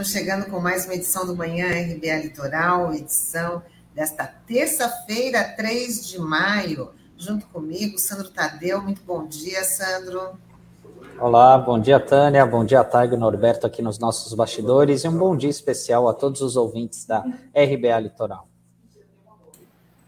[0.00, 3.62] Estamos chegando com mais uma edição do Manhã RBA Litoral, edição
[3.94, 6.92] desta terça-feira, 3 de maio.
[7.18, 8.80] Junto comigo, Sandro Tadeu.
[8.80, 10.38] Muito bom dia, Sandro.
[11.18, 12.46] Olá, bom dia, Tânia.
[12.46, 15.04] Bom dia, Taigo Norberto, aqui nos nossos bastidores.
[15.04, 17.18] E um bom dia especial a todos os ouvintes da
[17.54, 18.48] RBA Litoral.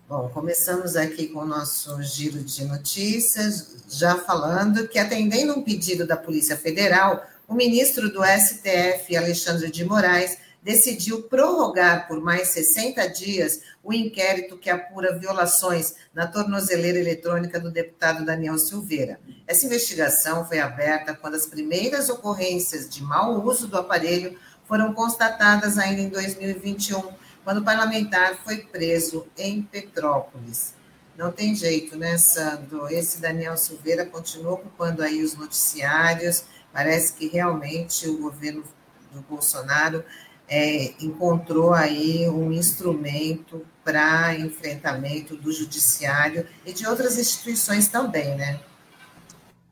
[0.09, 6.06] Bom, começamos aqui com o nosso giro de notícias, já falando que, atendendo um pedido
[6.06, 7.22] da Polícia Federal,
[7.52, 14.56] o ministro do STF, Alexandre de Moraes, decidiu prorrogar por mais 60 dias o inquérito
[14.56, 19.20] que apura violações na tornozeleira eletrônica do deputado Daniel Silveira.
[19.47, 25.77] Essa investigação foi aberta quando as primeiras ocorrências de mau uso do aparelho foram constatadas
[25.77, 27.03] ainda em 2021,
[27.44, 30.72] quando o parlamentar foi preso em Petrópolis.
[31.19, 32.89] Não tem jeito, né, Sandro?
[32.89, 38.65] Esse Daniel Silveira continua ocupando aí os noticiários, Parece que realmente o governo
[39.12, 40.05] do Bolsonaro
[40.48, 48.61] é, encontrou aí um instrumento para enfrentamento do judiciário e de outras instituições também, né?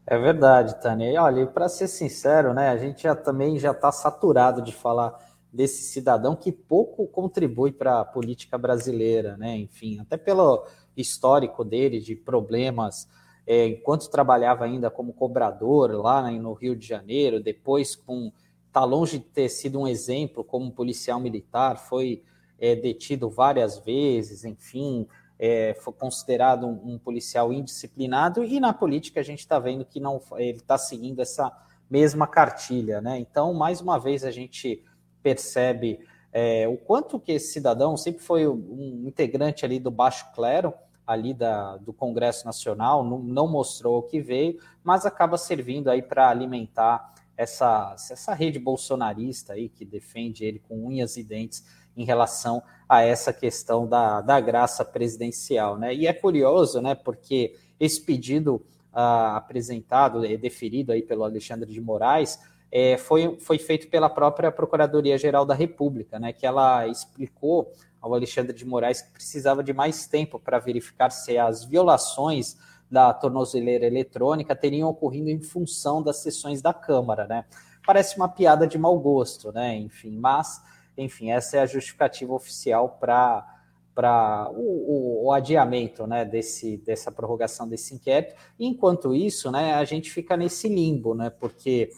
[0.06, 1.10] É verdade, Tânia.
[1.12, 5.16] E olha, para ser sincero, né, a gente já também já está saturado de falar
[5.52, 9.56] desse cidadão que pouco contribui para a política brasileira, né?
[9.56, 13.08] Enfim, até pelo histórico dele de problemas
[13.46, 18.32] é, enquanto trabalhava ainda como cobrador lá né, no Rio de Janeiro, depois com
[18.66, 22.22] está longe de ter sido um exemplo como policial militar, foi
[22.58, 29.20] é, detido várias vezes, enfim, é, foi considerado um, um, policial indisciplinado e na política
[29.20, 31.50] a gente está vendo que não ele está seguindo essa
[31.90, 33.18] mesma cartilha, né?
[33.18, 34.84] Então, mais uma vez a gente
[35.22, 35.98] percebe
[36.32, 40.72] é, o quanto que esse cidadão sempre foi um integrante ali do baixo clero,
[41.10, 46.00] ali da, do Congresso Nacional, não, não mostrou o que veio, mas acaba servindo aí
[46.00, 51.64] para alimentar essa, essa rede bolsonarista aí que defende ele com unhas e dentes
[51.96, 55.92] em relação a essa questão da, da graça presidencial, né?
[55.92, 56.94] E é curioso, né?
[56.94, 62.38] Porque esse pedido ah, apresentado e deferido aí pelo Alexandre de Moraes
[62.70, 66.32] é, foi, foi feito pela própria Procuradoria-Geral da República, né?
[66.32, 71.36] Que ela explicou ao Alexandre de Moraes que precisava de mais tempo para verificar se
[71.36, 72.56] as violações
[72.90, 77.44] da tornozeleira eletrônica teriam ocorrido em função das sessões da Câmara, né?
[77.86, 79.76] Parece uma piada de mau gosto, né?
[79.76, 80.60] Enfim, mas,
[80.98, 83.56] enfim, essa é a justificativa oficial para
[83.92, 88.34] para o, o, o, adiamento né, desse, dessa prorrogação desse inquérito.
[88.58, 91.90] Enquanto isso, né, a gente fica nesse limbo, né, porque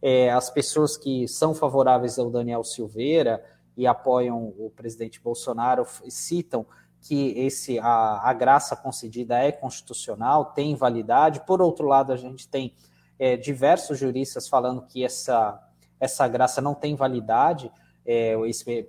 [0.00, 3.44] é, as pessoas que são favoráveis ao Daniel Silveira
[3.80, 6.66] e apoiam o presidente Bolsonaro citam
[7.00, 11.40] que esse a, a graça concedida é constitucional, tem validade.
[11.46, 12.74] Por outro lado, a gente tem
[13.18, 15.58] é, diversos juristas falando que essa,
[15.98, 17.72] essa graça não tem validade,
[18.04, 18.34] é,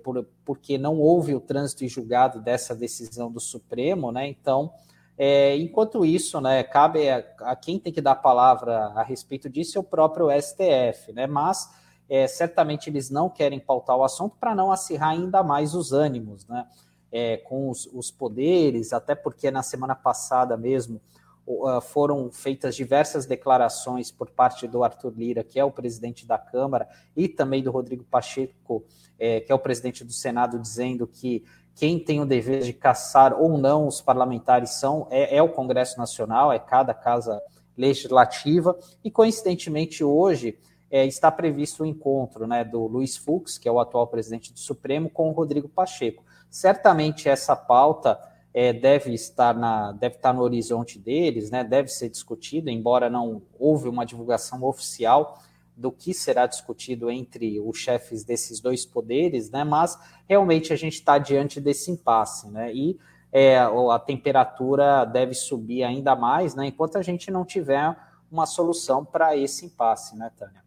[0.04, 4.28] por, porque não houve o trânsito e julgado dessa decisão do Supremo, né?
[4.28, 4.74] Então,
[5.16, 9.48] é, enquanto isso, né, cabe a, a, quem tem que dar a palavra a respeito
[9.48, 11.26] disso é o próprio STF, né?
[11.26, 11.80] Mas
[12.12, 16.46] é, certamente eles não querem pautar o assunto para não acirrar ainda mais os ânimos,
[16.46, 16.66] né?
[17.10, 21.00] É, com os, os, poderes, até porque na semana passada mesmo
[21.46, 26.36] uh, foram feitas diversas declarações por parte do Arthur Lira, que é o presidente da
[26.36, 26.86] Câmara,
[27.16, 28.84] e também do Rodrigo Pacheco,
[29.18, 31.44] é, que é o presidente do Senado, dizendo que
[31.74, 35.98] quem tem o dever de caçar ou não os parlamentares são é, é o Congresso
[35.98, 37.40] Nacional, é cada casa
[37.76, 40.58] legislativa, e coincidentemente hoje
[40.92, 44.58] é, está previsto o encontro né, do Luiz Fux, que é o atual presidente do
[44.58, 46.22] Supremo, com o Rodrigo Pacheco.
[46.50, 48.20] Certamente essa pauta
[48.52, 53.40] é, deve estar na deve estar no horizonte deles, né, deve ser discutida, embora não
[53.58, 55.38] houve uma divulgação oficial
[55.74, 60.96] do que será discutido entre os chefes desses dois poderes, né, mas realmente a gente
[60.96, 62.98] está diante desse impasse, né, e
[63.32, 67.96] é, a temperatura deve subir ainda mais, né, enquanto a gente não tiver
[68.30, 70.62] uma solução para esse impasse, né, Tânia?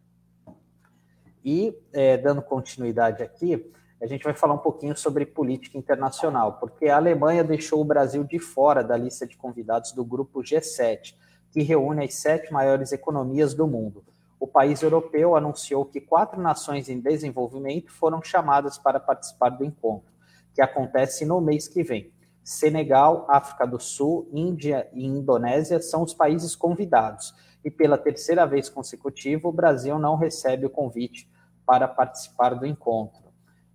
[1.48, 3.72] E, é, dando continuidade aqui,
[4.02, 8.24] a gente vai falar um pouquinho sobre política internacional, porque a Alemanha deixou o Brasil
[8.24, 11.14] de fora da lista de convidados do grupo G7,
[11.52, 14.02] que reúne as sete maiores economias do mundo.
[14.40, 20.12] O país europeu anunciou que quatro nações em desenvolvimento foram chamadas para participar do encontro,
[20.52, 22.12] que acontece no mês que vem.
[22.42, 27.32] Senegal, África do Sul, Índia e Indonésia são os países convidados,
[27.64, 31.35] e pela terceira vez consecutiva, o Brasil não recebe o convite
[31.66, 33.26] para participar do encontro.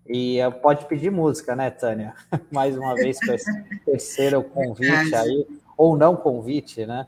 [0.07, 2.15] E pode pedir música, né, Tânia?
[2.51, 5.47] Mais uma vez para esse terceiro convite aí,
[5.77, 7.07] ou não convite, né?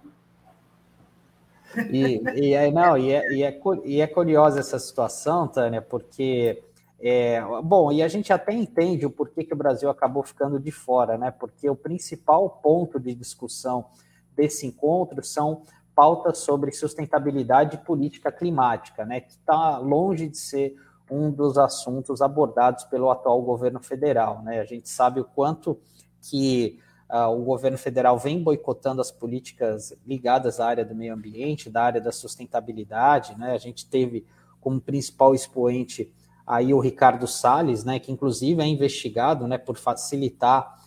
[1.89, 6.61] E, e, é, não, e, é, e, é, e é curiosa essa situação, Tânia, porque
[7.05, 10.71] É, bom, e a gente até entende o porquê que o Brasil acabou ficando de
[10.71, 11.31] fora, né?
[11.31, 13.85] Porque o principal ponto de discussão
[14.33, 15.63] desse encontro são
[15.95, 19.21] pautas sobre sustentabilidade e política climática, né?
[19.21, 20.75] Que está longe de ser
[21.09, 24.59] um dos assuntos abordados pelo atual governo federal, né?
[24.59, 25.79] A gente sabe o quanto
[26.21, 26.79] que
[27.09, 31.83] uh, o governo federal vem boicotando as políticas ligadas à área do meio ambiente, da
[31.83, 33.53] área da sustentabilidade, né?
[33.53, 34.25] A gente teve
[34.59, 36.11] como principal expoente
[36.45, 40.77] aí o Ricardo Salles, né, que inclusive é investigado, né, por facilitar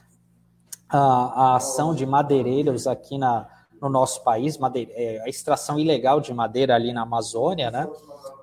[0.89, 3.49] a, a ação de madeireiros aqui na,
[3.81, 7.89] no nosso país, madeira, é, a extração ilegal de madeira ali na Amazônia, né,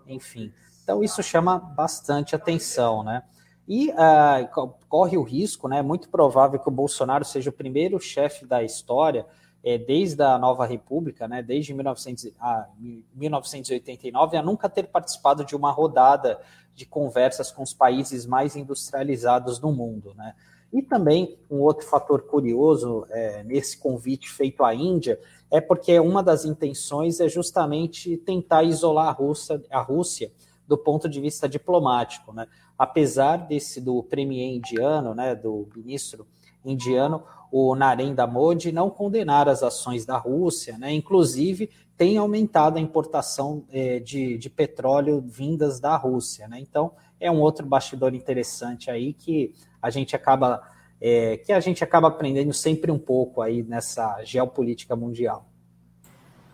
[0.08, 0.54] enfim.
[0.84, 3.24] Então isso chama bastante atenção, né.
[3.68, 8.00] E uh, corre o risco, né, é muito provável que o Bolsonaro seja o primeiro
[8.00, 9.26] chefe da história
[9.64, 12.68] é, desde a nova república, né, desde 1900, ah,
[13.16, 16.40] 1989, a nunca ter participado de uma rodada
[16.76, 20.14] de conversas com os países mais industrializados do mundo.
[20.16, 20.36] Né?
[20.74, 25.20] E também um outro fator curioso é, nesse convite feito à Índia
[25.52, 30.32] é porque uma das intenções é justamente tentar isolar a Rússia, a Rússia
[30.68, 32.34] do ponto de vista diplomático.
[32.34, 32.48] Né?
[32.76, 36.26] Apesar desse do premier indiano, né, do ministro
[36.66, 37.22] indiano,
[37.52, 40.92] o Narendra Modi, não condenar as ações da Rússia, né?
[40.92, 46.48] inclusive tem aumentado a importação é, de, de petróleo vindas da Rússia.
[46.48, 46.60] Né?
[46.60, 49.54] Então, é um outro bastidor interessante aí que
[49.84, 50.64] a gente acaba
[51.02, 55.50] é, que a gente acaba aprendendo sempre um pouco aí nessa geopolítica mundial.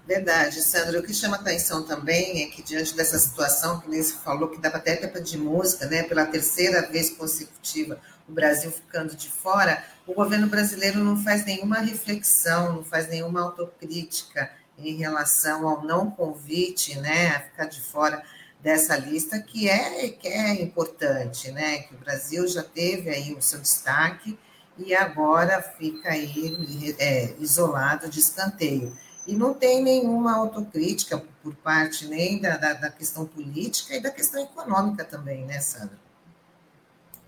[0.07, 0.99] Verdade, Sandra.
[0.99, 4.59] O que chama atenção também é que, diante dessa situação, que nem se falou, que
[4.59, 9.83] dava até tempo de música, né, pela terceira vez consecutiva, o Brasil ficando de fora,
[10.07, 14.49] o governo brasileiro não faz nenhuma reflexão, não faz nenhuma autocrítica
[14.79, 18.23] em relação ao não convite, né, a ficar de fora
[18.59, 23.41] dessa lista, que é, que é importante, né, que o Brasil já teve aí o
[23.41, 24.37] seu destaque
[24.77, 28.95] e agora fica aí é, isolado de escanteio.
[29.25, 34.09] E não tem nenhuma autocrítica por parte nem da, da, da questão política e da
[34.09, 35.97] questão econômica também, né, Sandra?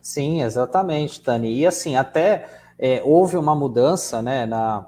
[0.02, 1.60] Sim, exatamente, Tani.
[1.60, 2.50] E assim, até
[2.80, 4.88] é, houve uma mudança né, na,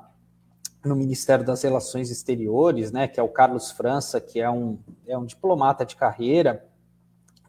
[0.83, 4.77] no Ministério das Relações Exteriores, né, que é o Carlos França, que é um,
[5.07, 6.65] é um diplomata de carreira,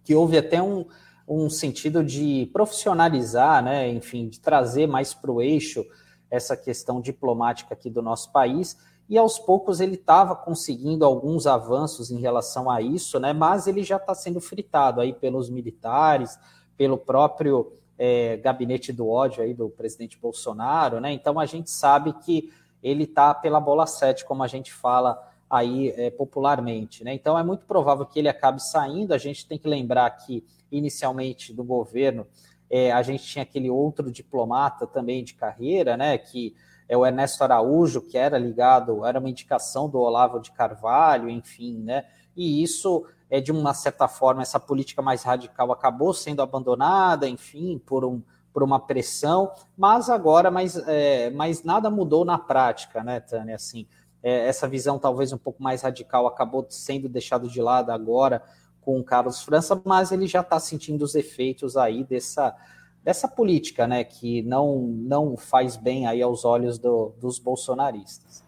[0.05, 0.87] que houve até um,
[1.27, 5.85] um sentido de profissionalizar, né, enfim, de trazer mais para o eixo
[6.31, 8.77] essa questão diplomática aqui do nosso país
[9.09, 13.33] e aos poucos ele estava conseguindo alguns avanços em relação a isso, né?
[13.33, 16.39] Mas ele já está sendo fritado aí pelos militares,
[16.77, 21.13] pelo próprio é, gabinete do ódio aí do presidente Bolsonaro, né?
[21.13, 22.51] Então a gente sabe que
[22.85, 27.15] ele está pela bola 7, como a gente fala aí é, popularmente, né?
[27.15, 29.15] Então é muito provável que ele acabe saindo.
[29.15, 32.27] A gente tem que lembrar que inicialmente do governo
[32.69, 36.19] é, a gente tinha aquele outro diplomata também de carreira, né?
[36.19, 36.55] Que
[36.87, 41.79] é o Ernesto Araújo, que era ligado, era uma indicação do Olavo de Carvalho, enfim,
[41.79, 42.05] né?
[42.37, 47.79] E isso é de uma certa forma essa política mais radical acabou sendo abandonada, enfim,
[47.79, 48.21] por um
[48.55, 53.57] por uma pressão, mas agora, mas, é, mas nada mudou na prática, né, Tânia?
[53.57, 53.85] Assim,
[54.23, 58.41] é, essa visão talvez um pouco mais radical acabou sendo deixado de lado agora
[58.81, 62.57] com o Carlos França, mas ele já está sentindo os efeitos aí dessa
[63.03, 68.43] dessa política, né, que não, não faz bem aí aos olhos do, dos bolsonaristas.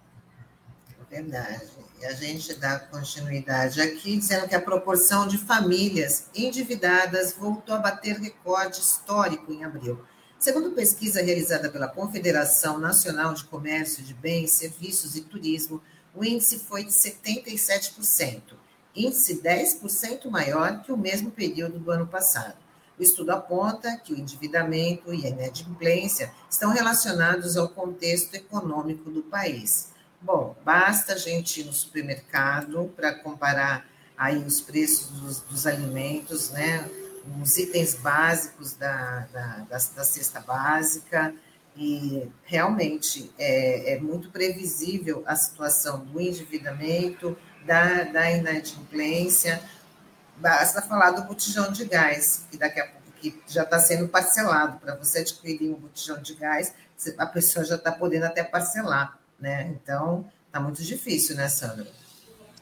[1.11, 1.67] Verdade.
[2.01, 7.79] E a gente dá continuidade aqui, dizendo que a proporção de famílias endividadas voltou a
[7.79, 10.05] bater recorde histórico em abril.
[10.39, 15.81] Segundo pesquisa realizada pela Confederação Nacional de Comércio de Bens, Serviços e Turismo,
[16.15, 18.43] o índice foi de 77%,
[18.95, 22.57] índice 10% maior que o mesmo período do ano passado.
[22.99, 29.23] O estudo aponta que o endividamento e a inadimplência estão relacionados ao contexto econômico do
[29.23, 29.89] país.
[30.27, 33.87] Bom, basta a gente ir no supermercado para comparar
[34.19, 36.85] aí os preços dos, dos, alimentos, né?
[37.41, 41.33] Os itens básicos da, da, da, da cesta básica,
[41.77, 49.63] e realmente é, é, muito previsível a situação do endividamento, da, da inadimplência,
[50.39, 54.79] Basta falar do botijão de gás, que daqui a pouco que já está sendo parcelado.
[54.79, 56.75] Para você adquirir um botijão de gás,
[57.17, 59.75] a pessoa já está podendo até parcelar, né?
[59.83, 61.87] Então, está muito difícil, né, Sandra?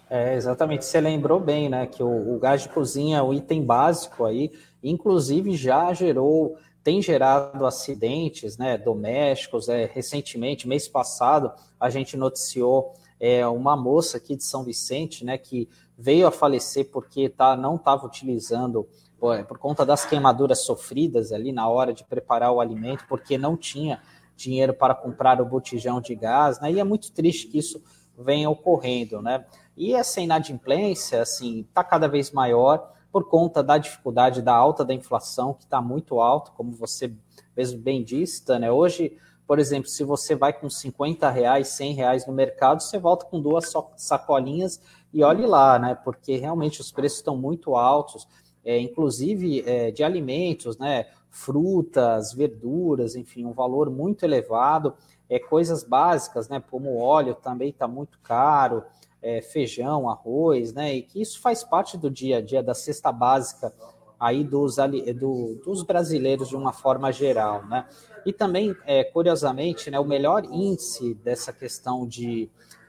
[0.09, 0.85] É, exatamente.
[0.85, 4.52] Você lembrou bem, né, que o, o gás de cozinha é o item básico aí,
[4.83, 9.69] inclusive já gerou, tem gerado acidentes, né, domésticos.
[9.69, 15.38] É, recentemente, mês passado, a gente noticiou é, uma moça aqui de São Vicente, né,
[15.38, 18.87] que veio a falecer porque tá, não estava utilizando
[19.19, 23.57] por, por conta das queimaduras sofridas ali na hora de preparar o alimento, porque não
[23.57, 24.02] tinha
[24.37, 26.73] dinheiro para comprar o botijão de gás, né?
[26.73, 27.83] E é muito triste que isso
[28.19, 29.45] venha ocorrendo, né?
[29.76, 34.93] E essa inadimplência, assim, está cada vez maior por conta da dificuldade da alta da
[34.95, 37.12] inflação, que está muito alto, como você
[37.57, 38.71] mesmo bem disse, né?
[38.71, 43.26] Hoje, por exemplo, se você vai com 50 reais, 100 reais no mercado, você volta
[43.26, 44.81] com duas sacolinhas
[45.12, 45.95] e olhe lá, né?
[45.95, 48.26] Porque realmente os preços estão muito altos,
[48.64, 51.07] é, inclusive é, de alimentos, né?
[51.37, 54.95] Frutas, verduras, enfim, um valor muito elevado.
[55.29, 56.62] É, coisas básicas, né?
[56.71, 58.85] Como óleo também está muito caro,
[59.21, 60.95] é, feijão, arroz, né?
[60.95, 63.75] E que isso faz parte do dia a dia da cesta básica
[64.21, 64.76] aí dos,
[65.19, 67.85] do, dos brasileiros de uma forma geral, né?
[68.25, 72.49] E também, é, curiosamente, né, o melhor índice dessa questão de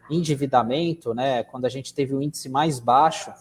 [0.09, 3.33] endividamento, né, quando a gente teve o índice mais baixo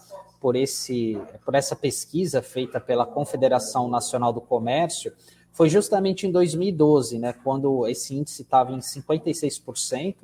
[0.45, 5.11] por, esse, por essa pesquisa feita pela Confederação Nacional do Comércio,
[5.51, 10.17] foi justamente em 2012, né, quando esse índice estava em 56%,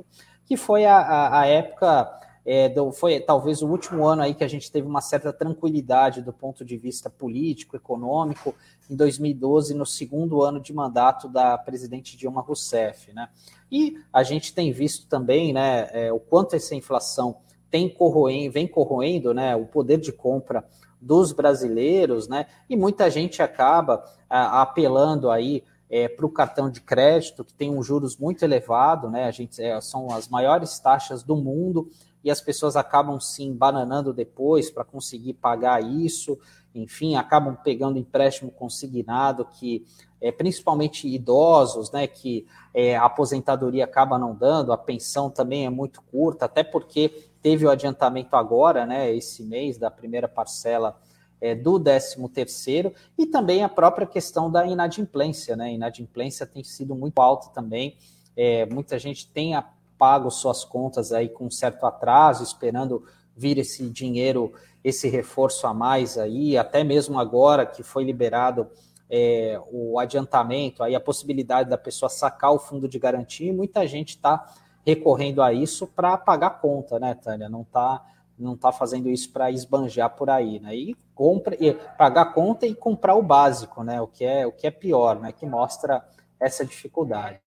[0.45, 4.43] que foi a, a, a época é, do, foi talvez o último ano aí que
[4.43, 8.53] a gente teve uma certa tranquilidade do ponto de vista político, econômico,
[8.87, 13.11] em 2012, no segundo ano de mandato da presidente Dilma Rousseff.
[13.11, 13.27] Né?
[13.71, 17.37] E a gente tem visto também né, é, o quanto essa inflação
[17.71, 20.63] tem corroendo, vem corroendo né, o poder de compra
[21.01, 22.45] dos brasileiros, né?
[22.69, 27.81] E muita gente acaba apelando aí é, para o cartão de crédito, que tem um
[27.81, 29.25] juros muito elevado, né?
[29.25, 31.89] A gente é, são as maiores taxas do mundo
[32.23, 36.37] e as pessoas acabam se bananando depois para conseguir pagar isso,
[36.73, 39.85] enfim, acabam pegando empréstimo consignado que
[40.21, 45.69] é, principalmente idosos, né, que é, a aposentadoria acaba não dando, a pensão também é
[45.69, 50.99] muito curta, até porque teve o adiantamento agora, né, esse mês da primeira parcela
[51.39, 56.95] é, do 13 terceiro e também a própria questão da inadimplência, né, inadimplência tem sido
[56.95, 57.97] muito alta também,
[58.37, 59.53] é, muita gente tem
[59.97, 63.03] pago suas contas aí com certo atraso, esperando
[63.35, 68.67] vir esse dinheiro, esse reforço a mais aí, até mesmo agora que foi liberado
[69.09, 73.85] é, o adiantamento, aí a possibilidade da pessoa sacar o fundo de garantia, e muita
[73.85, 74.53] gente está
[74.85, 77.49] recorrendo a isso para pagar conta, né, Tânia?
[77.49, 78.05] Não está
[78.37, 80.75] não tá fazendo isso para esbanjar por aí, né?
[80.75, 84.01] E compra, e pagar conta e comprar o básico, né?
[84.01, 85.31] O que é o que é pior, né?
[85.31, 86.03] Que mostra
[86.39, 87.39] essa dificuldade.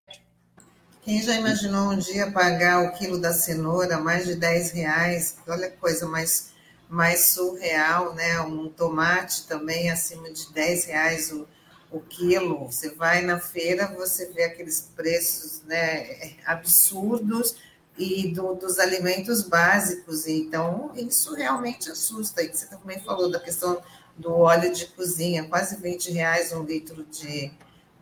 [1.01, 5.37] Quem já imaginou um dia pagar o quilo da cenoura mais de 10 reais?
[5.47, 6.51] Olha que coisa mais,
[6.89, 8.39] mais surreal, né?
[8.41, 11.47] Um tomate também acima de 10 reais o,
[11.91, 12.65] o quilo.
[12.65, 17.55] Você vai na feira, você vê aqueles preços né, absurdos
[17.97, 20.27] e do, dos alimentos básicos.
[20.27, 22.43] Então, isso realmente assusta.
[22.43, 23.81] E você também falou da questão
[24.17, 27.51] do óleo de cozinha, quase 20 reais um litro de,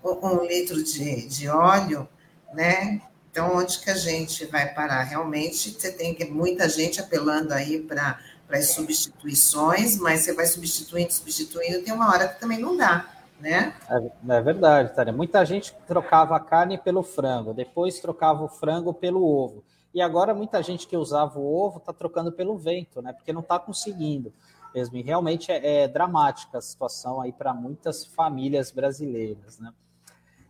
[0.04, 2.08] um litro de, de óleo
[2.54, 3.02] né?
[3.32, 5.04] Então, onde que a gente vai parar?
[5.04, 11.82] Realmente, você tem muita gente apelando aí para as substituições, mas você vai substituindo, substituindo,
[11.82, 13.12] tem uma hora que também não dá,
[13.44, 13.76] né?
[13.90, 15.12] É, é verdade, Tânia.
[15.12, 19.64] Muita gente trocava a carne pelo frango, depois trocava o frango pelo ovo.
[19.94, 23.12] E agora muita gente que usava o ovo está trocando pelo vento, né?
[23.12, 24.34] Porque não está conseguindo
[24.74, 24.96] mesmo.
[24.96, 29.72] E realmente é, é dramática a situação aí para muitas famílias brasileiras, né?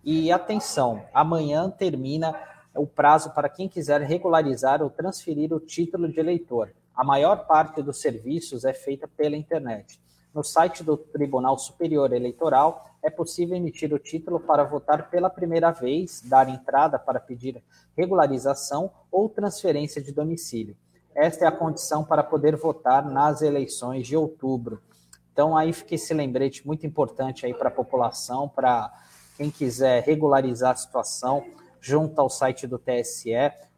[0.04, 2.40] E atenção, amanhã termina
[2.76, 6.74] o prazo para quem quiser regularizar ou transferir o título de eleitor.
[6.96, 10.00] A maior parte dos serviços é feita pela internet.
[10.34, 15.70] No site do Tribunal Superior Eleitoral é possível emitir o título para votar pela primeira
[15.70, 17.64] vez, dar entrada para pedir
[17.96, 20.76] regularização ou transferência de domicílio.
[21.14, 24.82] Esta é a condição para poder votar nas eleições de outubro.
[25.32, 28.92] Então aí fica esse lembrete muito importante aí para a população, para
[29.38, 31.46] quem quiser regularizar a situação,
[31.80, 33.34] junto ao site do TSE.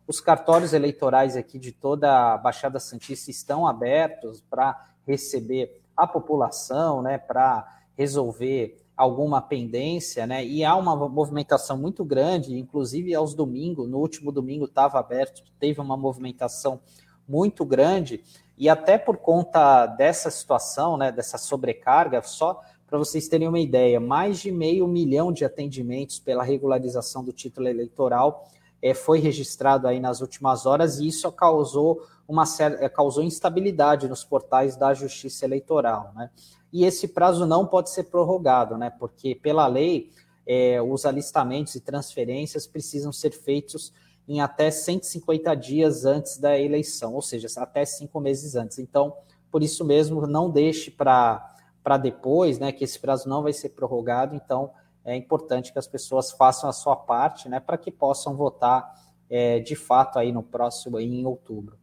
[0.08, 7.02] Os cartórios eleitorais aqui de toda a Baixada Santista estão abertos para receber a população,
[7.02, 10.46] né, para resolver alguma pendência, né?
[10.46, 15.82] E há uma movimentação muito grande, inclusive aos domingos, no último domingo estava aberto, teve
[15.82, 16.80] uma movimentação
[17.28, 18.24] muito grande,
[18.58, 24.00] e até por conta dessa situação, né, dessa sobrecarga, só para vocês terem uma ideia,
[24.00, 28.48] mais de meio milhão de atendimentos pela regularização do título eleitoral
[28.86, 34.08] é, foi registrado aí nas últimas horas e isso causou uma certa, é, causou instabilidade
[34.08, 36.30] nos portais da Justiça Eleitoral, né?
[36.72, 38.92] E esse prazo não pode ser prorrogado, né?
[38.92, 40.12] Porque pela lei
[40.46, 43.92] é, os alistamentos e transferências precisam ser feitos
[44.27, 48.77] em até 150 dias antes da eleição, ou seja, até cinco meses antes.
[48.77, 49.15] Então,
[49.50, 53.70] por isso mesmo, não deixe para para depois, né, que esse prazo não vai ser
[53.70, 54.72] prorrogado, então
[55.06, 59.60] é importante que as pessoas façam a sua parte, né, para que possam votar é,
[59.60, 61.78] de fato aí no próximo, aí em outubro.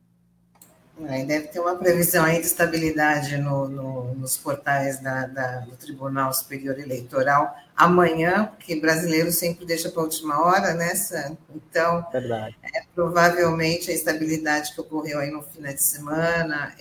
[1.08, 5.74] É, deve ter uma previsão aí de estabilidade no, no, nos portais da, da, do
[5.76, 11.36] Tribunal Superior Eleitoral amanhã, porque brasileiro sempre deixa para a última hora, né, Sam?
[11.54, 12.56] Então, Verdade.
[12.62, 16.74] É, provavelmente a estabilidade que ocorreu aí no fim de semana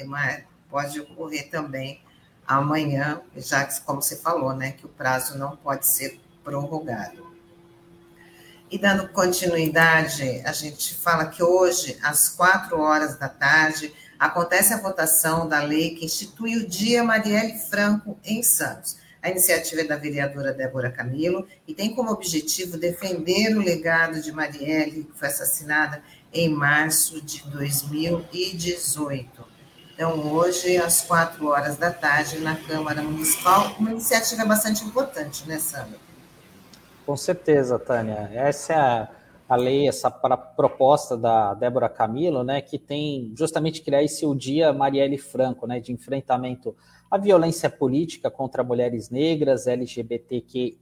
[0.70, 2.02] pode ocorrer também
[2.46, 7.32] amanhã, já que, como você falou, né, que o prazo não pode ser prorrogado.
[8.70, 14.80] E dando continuidade, a gente fala que hoje, às quatro horas da tarde, acontece a
[14.80, 18.96] votação da lei que institui o Dia Marielle Franco em Santos.
[19.22, 24.32] A iniciativa é da vereadora Débora Camilo e tem como objetivo defender o legado de
[24.32, 26.02] Marielle, que foi assassinada
[26.34, 29.46] em março de 2018.
[29.94, 35.60] Então, hoje, às quatro horas da tarde, na Câmara Municipal, uma iniciativa bastante importante, né,
[35.60, 36.00] Sandra?
[37.06, 38.30] Com certeza, Tânia.
[38.34, 39.10] Essa é a,
[39.50, 44.72] a lei, essa proposta da Débora Camilo, né, que tem justamente criar esse o Dia
[44.72, 46.76] Marielle Franco, né, de enfrentamento
[47.10, 50.74] à violência política contra mulheres negras, LGBTQIA+,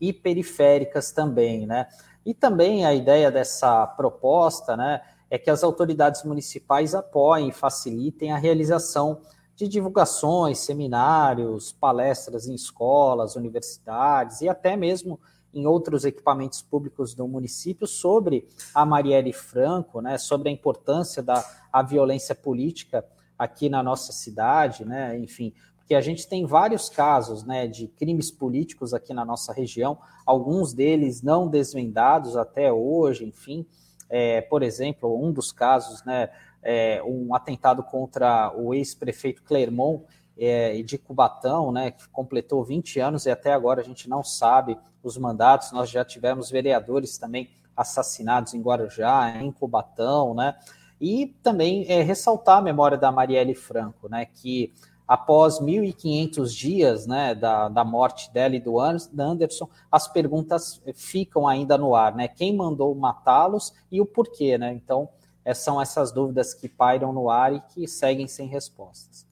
[0.00, 1.86] e periféricas também, né.
[2.26, 5.00] E também a ideia dessa proposta, né,
[5.30, 9.20] é que as autoridades municipais apoiem e facilitem a realização
[9.58, 15.18] de divulgações, seminários, palestras em escolas, universidades e até mesmo
[15.52, 21.44] em outros equipamentos públicos do município sobre a Marielle Franco, né, sobre a importância da
[21.72, 23.04] a violência política
[23.36, 28.30] aqui na nossa cidade, né, enfim, porque a gente tem vários casos, né, de crimes
[28.30, 33.66] políticos aqui na nossa região, alguns deles não desvendados até hoje, enfim,
[34.08, 36.30] é, por exemplo, um dos casos, né,
[36.62, 40.04] é, um atentado contra o ex-prefeito Clermont
[40.38, 44.78] é, de Cubatão, né, que completou 20 anos e até agora a gente não sabe
[45.02, 45.72] os mandatos.
[45.72, 50.56] Nós já tivemos vereadores também assassinados em Guarujá, em Cubatão, né?
[51.00, 54.72] E também é, ressaltar a memória da Marielle Franco, né, que
[55.06, 61.78] após 1.500 dias né, da, da morte dela e do Anderson, as perguntas ficam ainda
[61.78, 62.28] no ar, né?
[62.28, 64.72] Quem mandou matá-los e o porquê, né?
[64.74, 65.17] Então, é,
[65.54, 69.26] são essas dúvidas que pairam no ar e que seguem sem respostas.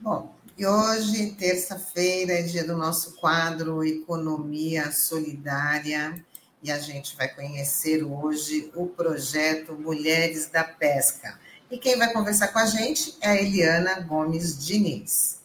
[0.00, 6.24] Bom, e hoje, terça-feira, é dia do nosso quadro Economia Solidária
[6.62, 11.38] e a gente vai conhecer hoje o projeto Mulheres da Pesca.
[11.70, 15.40] E quem vai conversar com a gente é a Eliana Gomes Diniz.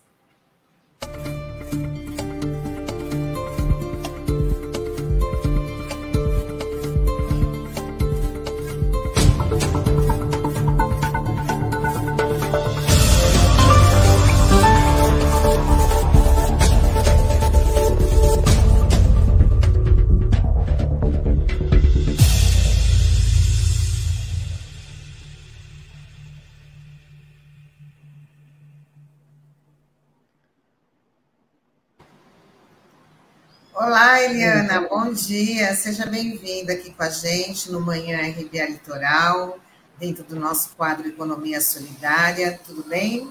[33.87, 35.73] Olá, Eliana, bom dia.
[35.73, 39.57] Seja bem-vinda aqui com a gente no Manhã RBA Litoral,
[39.97, 42.59] dentro do nosso quadro Economia Solidária.
[42.67, 43.29] Tudo bem?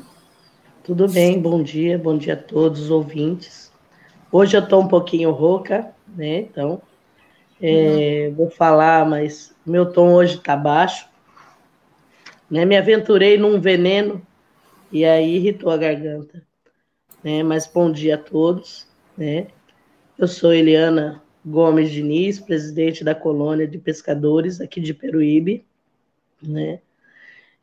[0.83, 3.71] Tudo bem, bom dia, bom dia a todos os ouvintes.
[4.33, 6.39] Hoje eu estou um pouquinho rouca, né?
[6.39, 6.81] Então,
[7.61, 8.37] é, uhum.
[8.37, 11.07] vou falar, mas meu tom hoje está baixo.
[12.51, 12.65] Né?
[12.65, 14.27] Me aventurei num veneno
[14.91, 16.43] e aí irritou a garganta.
[17.23, 17.43] Né?
[17.43, 18.87] Mas bom dia a todos,
[19.19, 19.49] né?
[20.19, 25.63] Eu sou Eliana Gomes Diniz, presidente da colônia de pescadores aqui de Peruíbe,
[26.43, 26.81] né?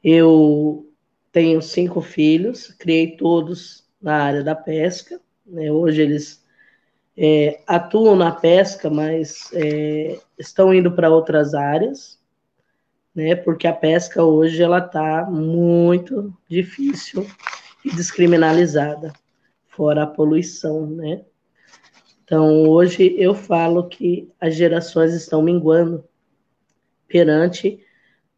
[0.03, 0.87] Eu
[1.31, 5.71] tenho cinco filhos, criei todos na área da pesca, né?
[5.71, 6.45] Hoje eles
[7.17, 12.19] é, atuam na pesca, mas é, estão indo para outras áreas,
[13.15, 13.35] né?
[13.35, 17.25] Porque a pesca hoje ela está muito difícil
[17.83, 19.11] e descriminalizada,
[19.69, 21.25] fora a poluição, né?
[22.23, 26.03] Então, hoje eu falo que as gerações estão minguando
[27.07, 27.83] perante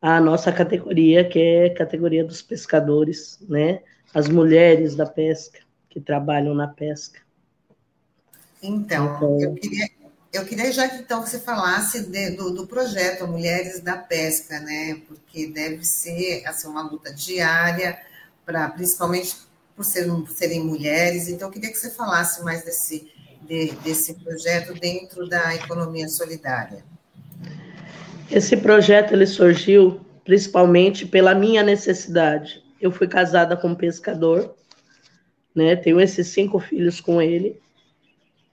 [0.02, 3.82] a nossa categoria, que é a categoria dos pescadores, né?
[4.14, 7.20] As mulheres da pesca, que trabalham na pesca.
[8.62, 9.90] Então, então eu, queria,
[10.34, 15.02] eu queria já que então você falasse de, do, do, projeto Mulheres da Pesca, né?
[15.08, 18.00] Porque deve ser assim, uma luta diária,
[18.46, 19.38] para principalmente
[19.76, 21.28] por, ser, por serem mulheres.
[21.28, 23.12] Então, eu queria que você falasse mais desse
[23.48, 26.84] de, desse projeto dentro da economia solidária?
[28.30, 32.64] Esse projeto ele surgiu principalmente pela minha necessidade.
[32.82, 34.56] Eu fui casada com um pescador,
[35.54, 35.76] né?
[35.76, 37.60] Tenho esses cinco filhos com ele.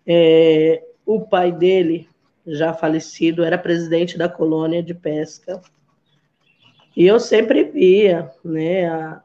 [0.06, 2.08] É, o pai dele,
[2.46, 5.60] já falecido, era presidente da colônia de pesca.
[6.94, 9.22] E eu sempre via, né, a,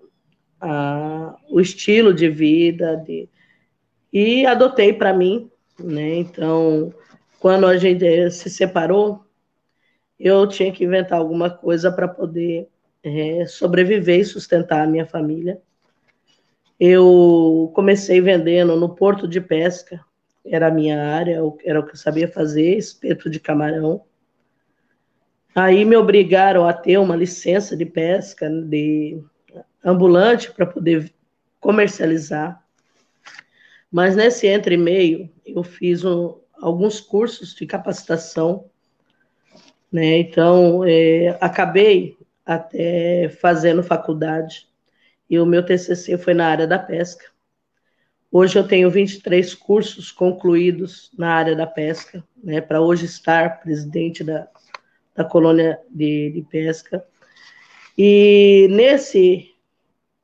[0.61, 3.27] a, o estilo de vida de,
[4.11, 6.15] e adotei para mim, né?
[6.15, 6.93] Então,
[7.39, 9.23] quando a gente se separou,
[10.19, 12.67] eu tinha que inventar alguma coisa para poder
[13.03, 15.61] é, sobreviver e sustentar a minha família.
[16.79, 20.03] Eu comecei vendendo no porto de pesca,
[20.45, 24.03] era a minha área, era o que eu sabia fazer, espeto de camarão.
[25.55, 29.19] Aí me obrigaram a ter uma licença de pesca de
[29.83, 31.11] ambulante para poder
[31.59, 32.63] comercializar.
[33.91, 38.69] Mas nesse entre meio, eu fiz um, alguns cursos de capacitação,
[39.91, 40.17] né?
[40.17, 44.67] Então, é, acabei até fazendo faculdade
[45.29, 47.25] e o meu TCC foi na área da pesca.
[48.31, 52.59] Hoje eu tenho 23 cursos concluídos na área da pesca, né?
[52.59, 54.47] Para hoje estar presidente da,
[55.15, 57.03] da colônia de, de pesca.
[57.97, 59.55] E nesse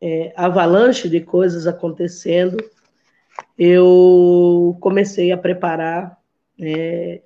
[0.02, 2.58] é, avalanche de coisas acontecendo,
[3.58, 6.18] eu comecei a preparar
[6.60, 7.22] é,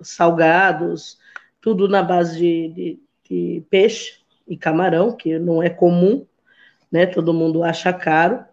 [0.00, 1.18] salgados,
[1.60, 6.26] tudo na base de, de, de, peixe e camarão, que não é comum,
[6.90, 7.06] né?
[7.06, 8.44] Todo mundo acha caro.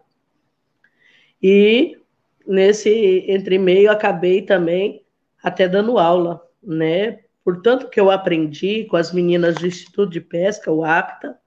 [1.42, 1.98] E
[2.46, 2.90] nesse
[3.28, 5.04] entre meio acabei também
[5.42, 7.20] até dando aula, né?
[7.44, 11.38] Portanto que eu aprendi com as meninas do Instituto de Pesca, o APTA,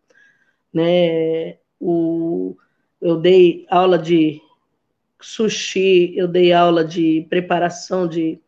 [0.74, 1.58] né?
[1.80, 2.56] O,
[3.02, 4.42] eu dei aula de
[5.22, 8.40] sushi, eu dei aula de preparação de,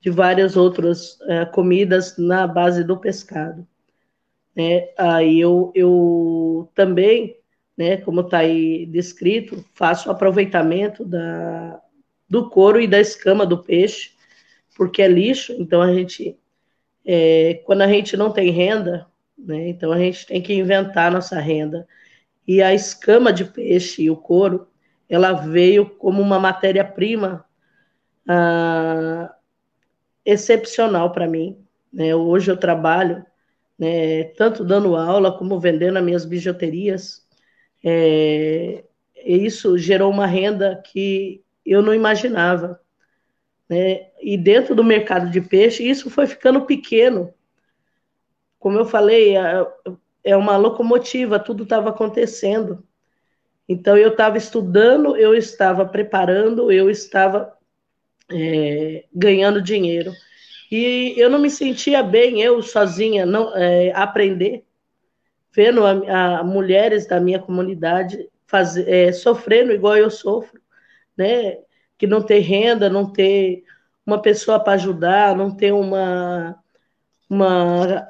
[0.00, 3.66] de várias outras uh, comidas na base do pescado.
[4.54, 4.88] Né?
[4.98, 7.36] Aí eu, eu também,
[7.76, 11.80] né, como está aí descrito, faço aproveitamento da,
[12.28, 14.12] do couro e da escama do peixe,
[14.76, 16.36] porque é lixo, então a gente,
[17.04, 21.38] é, quando a gente não tem renda, né, então a gente tem que inventar nossa
[21.38, 21.86] renda.
[22.46, 24.66] E a escama de peixe e o couro
[25.08, 27.44] ela veio como uma matéria-prima
[28.28, 29.34] ah,
[30.24, 31.58] excepcional para mim.
[31.92, 32.14] Né?
[32.14, 33.24] Hoje eu trabalho
[33.78, 37.26] né, tanto dando aula como vendendo as minhas bijuterias.
[37.82, 38.84] É,
[39.24, 42.80] e isso gerou uma renda que eu não imaginava.
[43.68, 44.08] Né?
[44.20, 47.32] E dentro do mercado de peixe, isso foi ficando pequeno.
[48.58, 49.66] Como eu falei, é,
[50.24, 52.84] é uma locomotiva, tudo estava acontecendo.
[53.68, 57.52] Então, eu estava estudando, eu estava preparando, eu estava
[58.30, 60.12] é, ganhando dinheiro.
[60.70, 64.64] E eu não me sentia bem, eu sozinha, não é, aprender,
[65.52, 68.28] vendo a, a, mulheres da minha comunidade
[68.86, 70.60] é, sofrendo igual eu sofro,
[71.16, 71.58] né?
[71.96, 73.64] Que não ter renda, não ter
[74.06, 76.58] uma pessoa para ajudar, não ter uma,
[77.28, 78.08] uma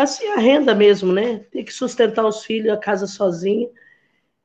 [0.00, 1.38] assim, a renda mesmo, né?
[1.50, 3.68] Ter que sustentar os filhos, a casa sozinha.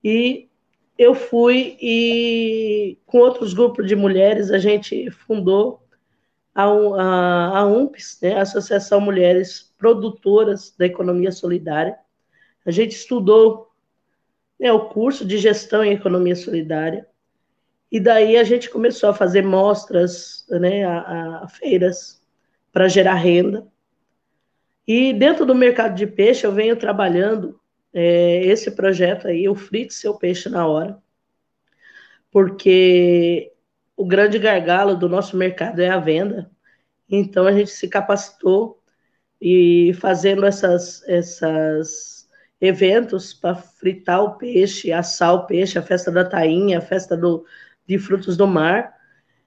[0.03, 0.49] E
[0.97, 5.81] eu fui e com outros grupos de mulheres a gente fundou
[6.53, 11.97] a, a, a UMPS, né, Associação Mulheres Produtoras da Economia Solidária.
[12.65, 13.71] A gente estudou
[14.59, 17.07] né, o curso de gestão em economia solidária
[17.91, 22.21] e daí a gente começou a fazer mostras, né, a, a feiras
[22.71, 23.67] para gerar renda.
[24.87, 27.60] E dentro do mercado de peixe eu venho trabalhando
[27.93, 31.01] é, esse projeto aí, o frite seu peixe na hora,
[32.31, 33.51] porque
[33.95, 36.49] o grande gargalo do nosso mercado é a venda.
[37.09, 38.81] Então a gente se capacitou
[39.41, 46.23] e fazendo essas, essas eventos para fritar o peixe, assar o peixe, a festa da
[46.23, 47.45] tainha, a festa do,
[47.85, 48.95] de frutos do mar,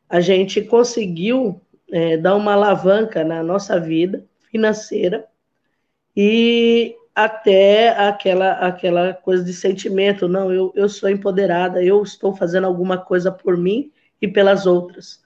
[0.08, 5.26] a gente conseguiu é, dar uma alavanca na nossa vida financeira
[6.16, 12.66] e até aquela aquela coisa de sentimento, não, eu, eu sou empoderada, eu estou fazendo
[12.66, 15.22] alguma coisa por mim e pelas outras,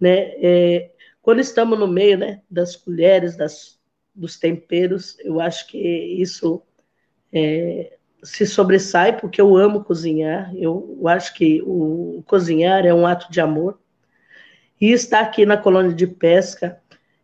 [0.00, 0.32] né?
[0.40, 0.90] É,
[1.22, 3.80] quando estamos no meio, né, das colheres, das,
[4.14, 6.62] dos temperos, eu acho que isso
[7.32, 12.94] é, se sobressai porque eu amo cozinhar, eu, eu acho que o, o cozinhar é
[12.94, 13.80] um ato de amor,
[14.80, 16.80] e estar aqui na colônia de pesca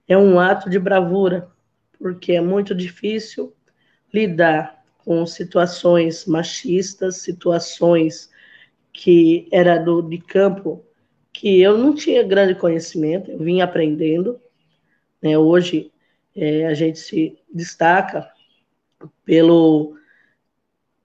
[0.09, 1.51] é um ato de bravura,
[1.99, 3.55] porque é muito difícil
[4.13, 8.31] lidar com situações machistas, situações
[8.93, 10.85] que era do de campo
[11.33, 14.41] que eu não tinha grande conhecimento, eu vim aprendendo.
[15.23, 15.39] Né?
[15.39, 15.93] Hoje
[16.35, 18.31] é, a gente se destaca
[19.25, 19.97] pelo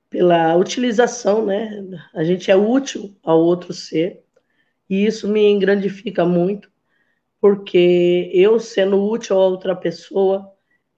[0.09, 1.83] pela utilização, né?
[2.13, 4.23] A gente é útil ao outro ser,
[4.89, 6.71] e isso me engrandifica muito,
[7.41, 10.54] porque eu sendo útil a outra pessoa,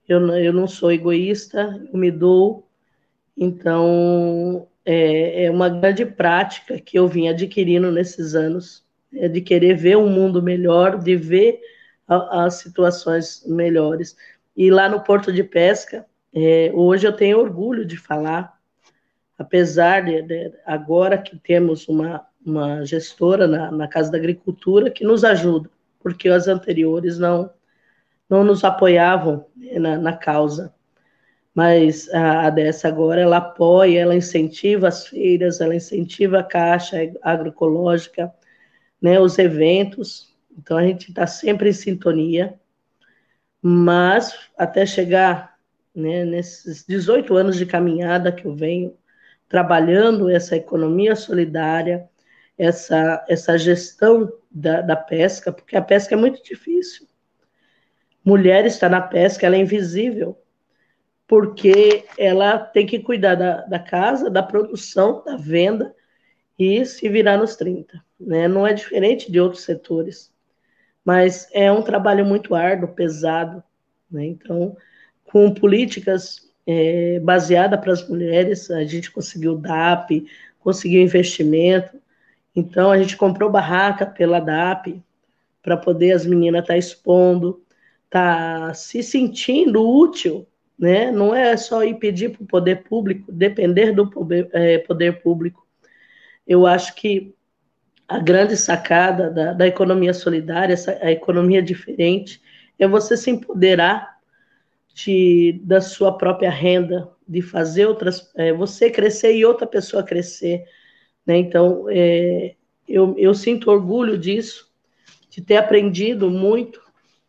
[0.08, 2.66] eu, eu não sou egoísta, eu me dou,
[3.36, 9.74] então é, é uma grande prática que eu vim adquirindo nesses anos, é de querer
[9.76, 11.60] ver um mundo melhor, de ver
[12.06, 14.16] a, as situações melhores.
[14.56, 18.58] E lá no Porto de Pesca, é, hoje eu tenho orgulho de falar
[19.38, 25.04] apesar de, de, agora que temos uma, uma gestora na, na Casa da Agricultura que
[25.04, 27.48] nos ajuda, porque as anteriores não,
[28.28, 30.74] não nos apoiavam né, na, na causa.
[31.54, 36.96] Mas a, a dessa agora, ela apoia, ela incentiva as feiras, ela incentiva a Caixa
[37.22, 38.32] Agroecológica,
[39.00, 42.58] né, os eventos, então a gente está sempre em sintonia,
[43.62, 45.56] mas até chegar
[45.94, 48.96] né, nesses 18 anos de caminhada que eu venho,
[49.48, 52.08] trabalhando essa economia solidária,
[52.56, 57.06] essa, essa gestão da, da pesca, porque a pesca é muito difícil.
[58.24, 60.38] Mulher está na pesca, ela é invisível,
[61.26, 65.94] porque ela tem que cuidar da, da casa, da produção, da venda
[66.58, 68.02] e se virar nos 30.
[68.20, 68.48] Né?
[68.48, 70.32] Não é diferente de outros setores,
[71.04, 73.62] mas é um trabalho muito árduo, pesado.
[74.10, 74.26] Né?
[74.26, 74.76] Então,
[75.24, 78.70] com políticas é, baseada para as mulheres.
[78.70, 80.26] A gente conseguiu DAP,
[80.60, 81.98] conseguiu investimento.
[82.54, 85.02] Então, a gente comprou barraca pela DAP
[85.62, 87.64] para poder as meninas estar tá expondo,
[88.10, 90.46] tá se sentindo útil,
[90.78, 91.10] né?
[91.10, 95.66] Não é só ir pedir para o poder público, depender do poder, é, poder público.
[96.46, 97.34] Eu acho que
[98.06, 102.40] a grande sacada da, da economia solidária, essa, a economia diferente,
[102.78, 104.18] é você se empoderar
[104.94, 110.64] de, da sua própria renda, de fazer outras, é, você crescer e outra pessoa crescer.
[111.26, 111.36] Né?
[111.36, 112.54] Então, é,
[112.88, 114.72] eu, eu sinto orgulho disso,
[115.28, 116.87] de ter aprendido muito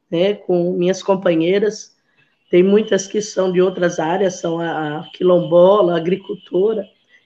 [0.10, 1.96] né, com minhas companheiras.
[2.50, 6.84] Tem muitas que são de outras áreas, são a, a quilombola, a agricultora.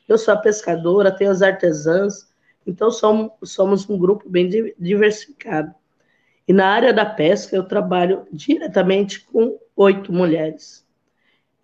[0.08, 2.32] Eu sou a pescadora, tenho as artesãs.
[2.67, 5.74] Então, somos, somos um grupo bem diversificado.
[6.48, 10.86] E na área da pesca, eu trabalho diretamente com oito mulheres.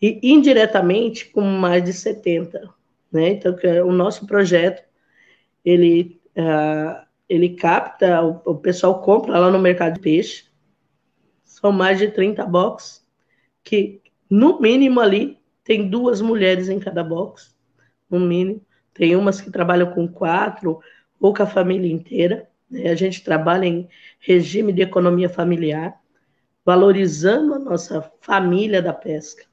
[0.01, 2.69] E indiretamente com mais de 70.
[3.11, 3.29] Né?
[3.29, 4.83] Então, é o nosso projeto,
[5.65, 10.45] ele, uh, ele capta, o, o, pessoal compra lá no mercado de peixe.
[11.59, 13.05] São mais de 30 boxes,
[13.63, 17.53] que no mínimo ali tem duas mulheres em cada box,
[18.09, 18.65] no mínimo.
[18.93, 20.79] Tem umas que trabalham com quatro,
[21.19, 22.49] ou com a família inteira.
[22.69, 22.89] Né?
[22.89, 25.99] A gente trabalha em regime de economia familiar,
[26.65, 29.43] valorizando a nossa família da pesca.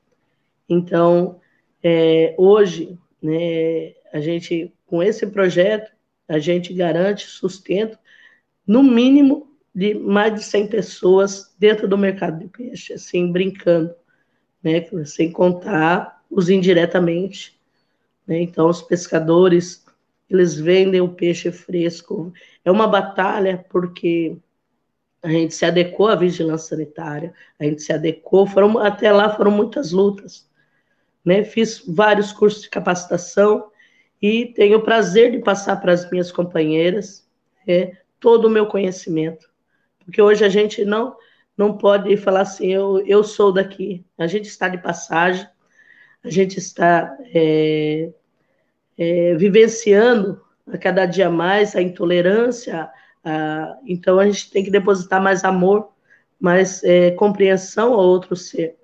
[0.69, 1.41] Então,
[1.83, 5.91] é, hoje, né, a gente, com esse projeto,
[6.29, 7.99] a gente garante sustento,
[8.65, 13.95] no mínimo, de mais de 100 pessoas dentro do mercado de peixe, assim, brincando,
[14.63, 17.61] né, sem contar os indiretamente.
[18.27, 18.41] Né?
[18.41, 19.85] Então, os pescadores
[20.31, 22.33] eles vendem o peixe fresco.
[22.65, 24.39] É uma batalha porque
[25.23, 29.51] a gente se adequou à vigilância sanitária, a gente se adequou, foram, até lá foram
[29.51, 30.49] muitas lutas.
[31.23, 31.45] Né?
[31.45, 33.71] Fiz vários cursos de capacitação
[34.23, 37.29] e tenho o prazer de passar para as minhas companheiras
[37.69, 39.55] é, todo o meu conhecimento.
[40.07, 41.17] Porque hoje a gente não,
[41.59, 44.07] não pode falar assim, eu, eu sou daqui.
[44.17, 45.47] A gente está de passagem,
[46.25, 48.13] a gente está é,
[48.97, 52.89] é, vivenciando a cada dia mais a intolerância.
[53.25, 55.91] A, então, a gente tem que depositar mais amor,
[56.39, 58.77] mais é, compreensão ao outro ser.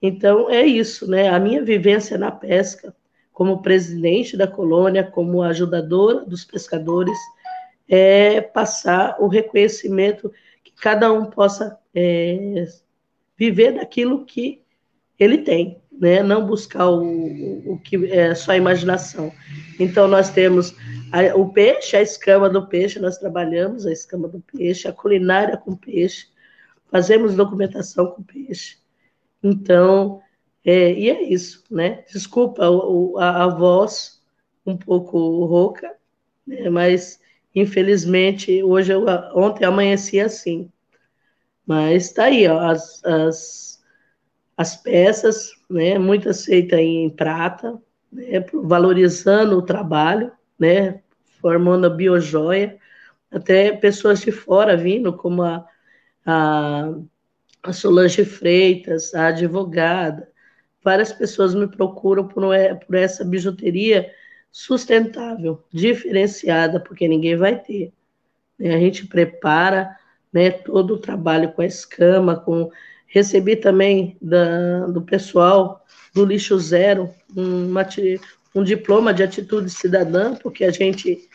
[0.00, 1.28] Então, é isso, né?
[1.28, 2.96] A minha vivência na pesca,
[3.30, 7.18] como presidente da colônia, como ajudadora dos pescadores,
[7.88, 10.32] é passar o reconhecimento
[10.80, 12.66] cada um possa é,
[13.36, 14.62] viver daquilo que
[15.18, 16.22] ele tem né?
[16.22, 19.32] não buscar o, o que é só a imaginação.
[19.78, 20.74] Então, nós temos
[21.10, 25.56] a, o peixe, a escama do peixe, nós trabalhamos a escama do peixe, a culinária
[25.56, 26.28] com peixe,
[26.90, 28.78] fazemos documentação com peixe.
[29.42, 30.20] Então,
[30.64, 32.04] é, e é isso, né?
[32.12, 32.64] Desculpa
[33.18, 34.20] a, a, voz
[34.64, 35.94] um pouco rouca,
[36.46, 36.68] né?
[36.68, 37.20] mas
[37.56, 40.70] infelizmente hoje eu, ontem amanheci assim.
[41.66, 43.66] Mas tá aí, ó, as, as
[44.56, 47.78] as peças, né, muitas feitas em prata,
[48.10, 51.02] né, valorizando o trabalho, né,
[51.40, 52.78] formando a biojoia,
[53.30, 55.66] até pessoas de fora vindo, como a,
[56.24, 56.94] a,
[57.62, 60.30] a Solange Freitas, a advogada,
[60.82, 62.44] várias pessoas me procuram por,
[62.86, 64.10] por essa bijuteria
[64.56, 67.92] sustentável, diferenciada, porque ninguém vai ter.
[68.58, 68.74] Né?
[68.74, 69.94] A gente prepara
[70.32, 72.70] né, todo o trabalho com a escama, com
[73.06, 80.70] recebi também da, do pessoal do lixo zero um, diploma de atitude cidadã, porque a
[80.70, 81.28] gente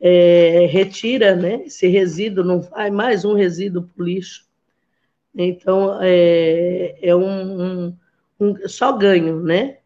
[0.00, 4.46] é, retira né, esse resíduo, não vai mais um resíduo para o lixo.
[5.34, 7.96] Então, é, é um, um,
[8.40, 9.80] um, só ganho, né?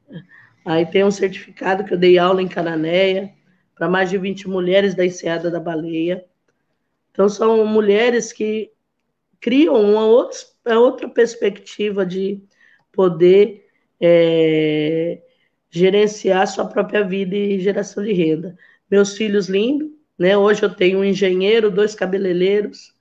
[0.68, 3.32] Aí tem um certificado que eu dei aula em Cananéia
[3.74, 6.26] para mais de 20 mulheres da Enseada da Baleia.
[7.10, 8.70] Então, são mulheres que
[9.40, 12.42] criam uma outra, outra perspectiva de
[12.92, 13.66] poder
[13.98, 15.22] é,
[15.70, 18.54] gerenciar sua própria vida e geração de renda.
[18.90, 20.36] Meus filhos lindos, né?
[20.36, 22.92] Hoje eu tenho um engenheiro, dois cabeleireiros,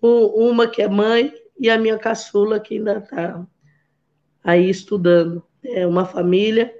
[0.00, 3.44] um, uma que é mãe e a minha caçula que ainda está
[4.44, 5.42] aí estudando.
[5.64, 6.72] É uma família,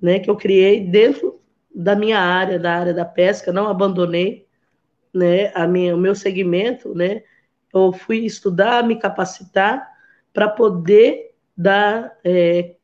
[0.00, 0.18] né?
[0.18, 1.40] Que eu criei dentro
[1.74, 4.46] da minha área, da área da pesca, não abandonei,
[5.14, 5.52] né?
[5.54, 7.22] A minha, o meu segmento, né?
[7.72, 9.86] Eu fui estudar, me capacitar
[10.32, 12.76] para poder dar é,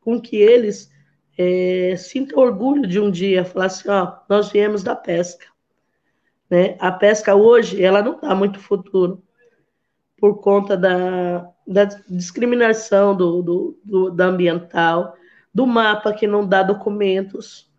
[0.00, 0.90] com que eles
[1.36, 5.46] é, sintam orgulho de um dia falar assim, ó, nós viemos da pesca.
[6.50, 6.76] Né?
[6.78, 9.22] A pesca hoje, ela não dá muito futuro
[10.18, 15.14] por conta da, da discriminação do, do, do, da ambiental,
[15.54, 17.70] do mapa que não dá documentos,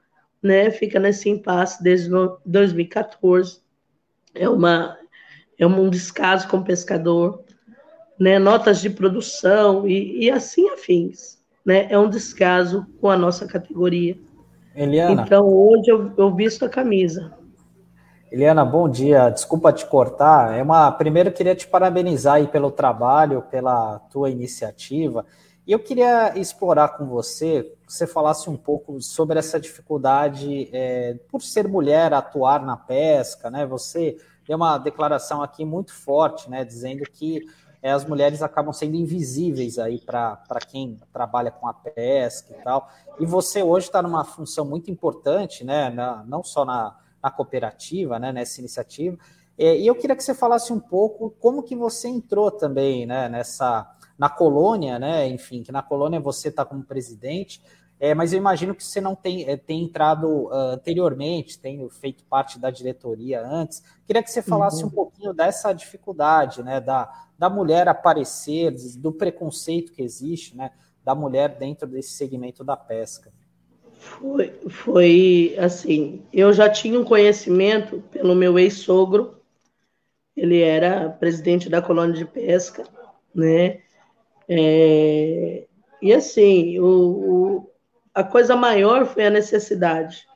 [0.41, 0.69] né?
[0.71, 2.09] Fica nesse impasse desde
[2.45, 3.61] 2014.
[4.35, 4.97] É, uma,
[5.57, 7.43] é um descaso com o pescador,
[8.19, 8.37] né?
[8.37, 11.87] Notas de produção e, e assim afins, né?
[11.89, 14.17] É um descaso com a nossa categoria.
[14.75, 15.21] Eliana.
[15.21, 17.33] Então, hoje eu, eu visto a camisa.
[18.31, 19.29] Eliana, bom dia.
[19.29, 20.57] Desculpa te cortar.
[20.57, 25.23] É uma primeiro queria te parabenizar aí pelo trabalho, pela tua iniciativa.
[25.65, 31.41] E eu queria explorar com você, você falasse um pouco sobre essa dificuldade é, por
[31.41, 33.65] ser mulher atuar na pesca, né?
[33.65, 36.65] Você deu uma declaração aqui muito forte, né?
[36.65, 37.45] Dizendo que
[37.81, 42.89] é, as mulheres acabam sendo invisíveis aí para quem trabalha com a pesca e tal.
[43.19, 45.89] E você hoje está numa função muito importante, né?
[45.89, 49.17] Na, não só na na cooperativa, né, nessa iniciativa.
[49.57, 53.29] É, e eu queria que você falasse um pouco como que você entrou também né,
[53.29, 55.27] nessa na colônia, né?
[55.27, 57.61] Enfim, que na colônia você está como presidente,
[57.99, 62.25] é, mas eu imagino que você não tem, é, tem entrado uh, anteriormente, tem feito
[62.25, 63.81] parte da diretoria antes.
[64.05, 64.89] Queria que você falasse uhum.
[64.89, 66.81] um pouquinho dessa dificuldade, né?
[66.81, 70.71] Da, da mulher aparecer, do preconceito que existe, né?
[71.03, 73.31] Da mulher dentro desse segmento da pesca.
[73.97, 79.37] Foi, foi assim, eu já tinha um conhecimento pelo meu ex-sogro,
[80.35, 82.83] ele era presidente da colônia de pesca,
[83.33, 83.82] né?
[84.47, 85.65] É,
[86.01, 87.71] e assim, o, o,
[88.13, 90.27] a coisa maior foi a necessidade.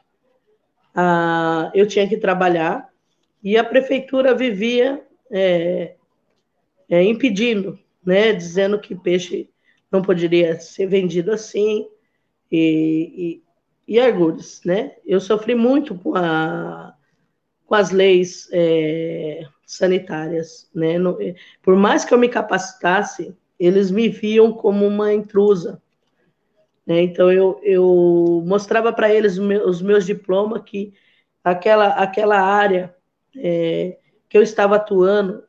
[0.96, 2.90] Ah, eu tinha que trabalhar
[3.44, 5.96] e a prefeitura vivia é,
[6.90, 8.34] é, impedindo, né?
[8.34, 9.50] Dizendo que peixe
[9.92, 11.88] não poderia ser vendido assim.
[12.52, 13.42] E,
[13.88, 14.96] e argures, né?
[15.06, 16.94] Eu sofri muito com, a,
[17.66, 20.98] com as leis é, sanitárias, né?
[20.98, 21.18] No,
[21.62, 25.82] por mais que eu me capacitasse, eles me viam como uma intrusa.
[26.86, 27.02] Né?
[27.02, 30.94] Então eu, eu mostrava para eles os meus diplomas que
[31.44, 32.96] aquela, aquela área
[33.36, 33.98] é,
[34.30, 35.44] que eu estava atuando,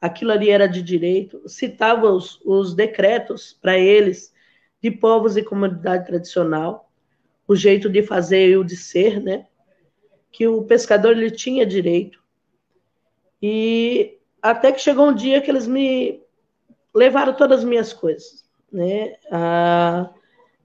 [0.00, 4.32] aquilo ali era de direito, citava os, os decretos para eles
[4.82, 6.90] de povos e comunidade tradicional,
[7.48, 9.46] o jeito de fazer e o de ser, né?
[10.30, 12.22] Que o pescador ele tinha direito.
[13.40, 16.23] E até que chegou um dia que eles me
[16.94, 19.16] levaram todas as minhas coisas, né?
[19.30, 20.10] Ah,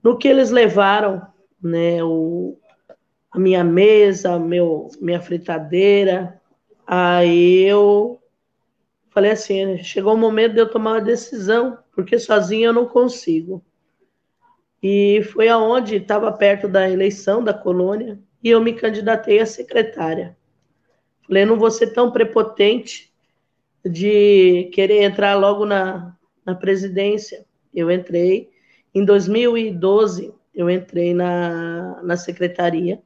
[0.04, 1.26] no que eles levaram,
[1.62, 2.04] né?
[2.04, 2.58] O,
[3.32, 6.40] a minha mesa, meu, minha fritadeira.
[6.86, 8.20] Aí eu
[9.10, 13.64] falei assim, chegou o momento de eu tomar uma decisão, porque sozinho eu não consigo.
[14.82, 20.38] E foi aonde estava perto da eleição da colônia e eu me candidatei a secretária.
[21.28, 23.14] Falei, não vou ser tão prepotente
[23.86, 27.46] de querer entrar logo na, na presidência.
[27.74, 28.50] Eu entrei
[28.94, 33.02] em 2012, eu entrei na, na secretaria.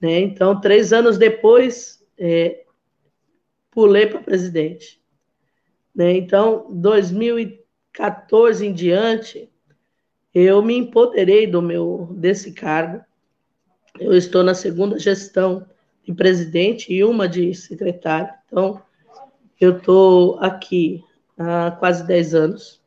[0.00, 0.20] Né?
[0.20, 2.64] Então, três anos depois, é,
[3.70, 5.00] pulei para presidente.
[5.94, 6.16] Né?
[6.16, 9.50] Então, 2014 em diante,
[10.34, 13.04] eu me empoderei do meu desse cargo.
[13.98, 15.66] Eu estou na segunda gestão
[16.04, 18.32] de presidente e uma de secretário.
[18.46, 18.80] Então,
[19.60, 21.04] eu estou aqui
[21.40, 22.82] há quase 10 anos.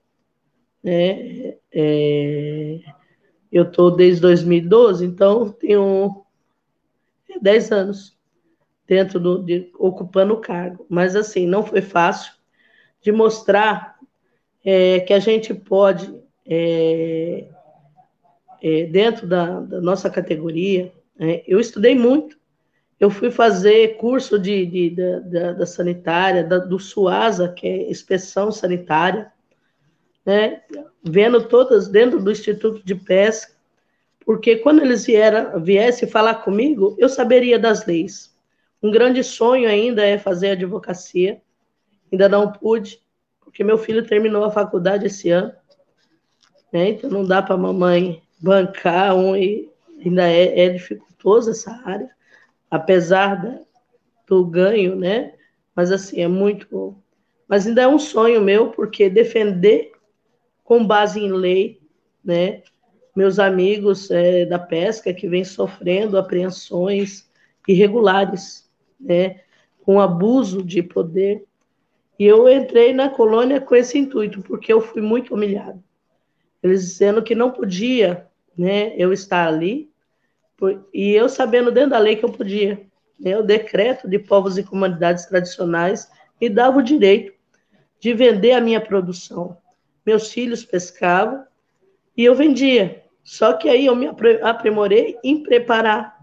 [0.84, 1.56] Né?
[1.72, 2.80] É,
[3.52, 6.24] eu estou desde 2012, então tenho
[7.42, 8.18] 10 anos
[8.88, 10.86] dentro do, de, ocupando o cargo.
[10.88, 12.34] Mas assim, não foi fácil
[13.02, 13.98] de mostrar
[14.64, 16.14] é, que a gente pode,
[16.46, 17.48] é,
[18.62, 22.38] é, dentro da, da, nossa categoria, é, eu estudei muito.
[23.00, 28.52] Eu fui fazer curso de, de da, da, da, sanitária, do SUASA, que é inspeção
[28.52, 29.32] sanitária,
[30.26, 30.62] né,
[31.04, 33.54] vendo todas dentro do Instituto de Pesca,
[34.26, 38.34] porque quando eles vieram, viessem falar comigo, eu saberia das leis.
[38.82, 41.42] Um grande sonho ainda é fazer advocacia,
[42.12, 43.02] ainda não pude,
[43.42, 45.52] porque meu filho terminou a faculdade esse ano,
[46.72, 52.10] né, então não dá para a mamãe bancar um, ainda é, é dificultoso essa área,
[52.74, 53.62] apesar
[54.28, 55.36] do ganho, né,
[55.76, 56.96] mas assim, é muito.
[57.48, 59.92] Mas ainda é um sonho meu, porque defender
[60.64, 61.80] com base em lei,
[62.26, 62.64] né?
[63.16, 67.30] Meus amigos é, da pesca que vêm sofrendo apreensões
[67.68, 68.68] irregulares,
[69.00, 69.42] né?
[69.84, 71.46] Com abuso de poder.
[72.18, 75.84] E eu entrei na colônia com esse intuito, porque eu fui muito humilhado.
[76.64, 78.96] Eles dizendo que não podia, né?
[78.98, 79.93] Eu estar ali,
[80.94, 82.82] e eu sabendo dentro da lei que eu podia.
[83.20, 86.10] Né, o decreto de povos e comunidades tradicionais
[86.42, 87.34] me dava o direito
[88.00, 89.58] de vender a minha produção
[90.06, 91.46] meus filhos pescavam
[92.16, 93.04] e eu vendia.
[93.24, 94.10] Só que aí eu me
[94.42, 96.22] aprimorei em preparar.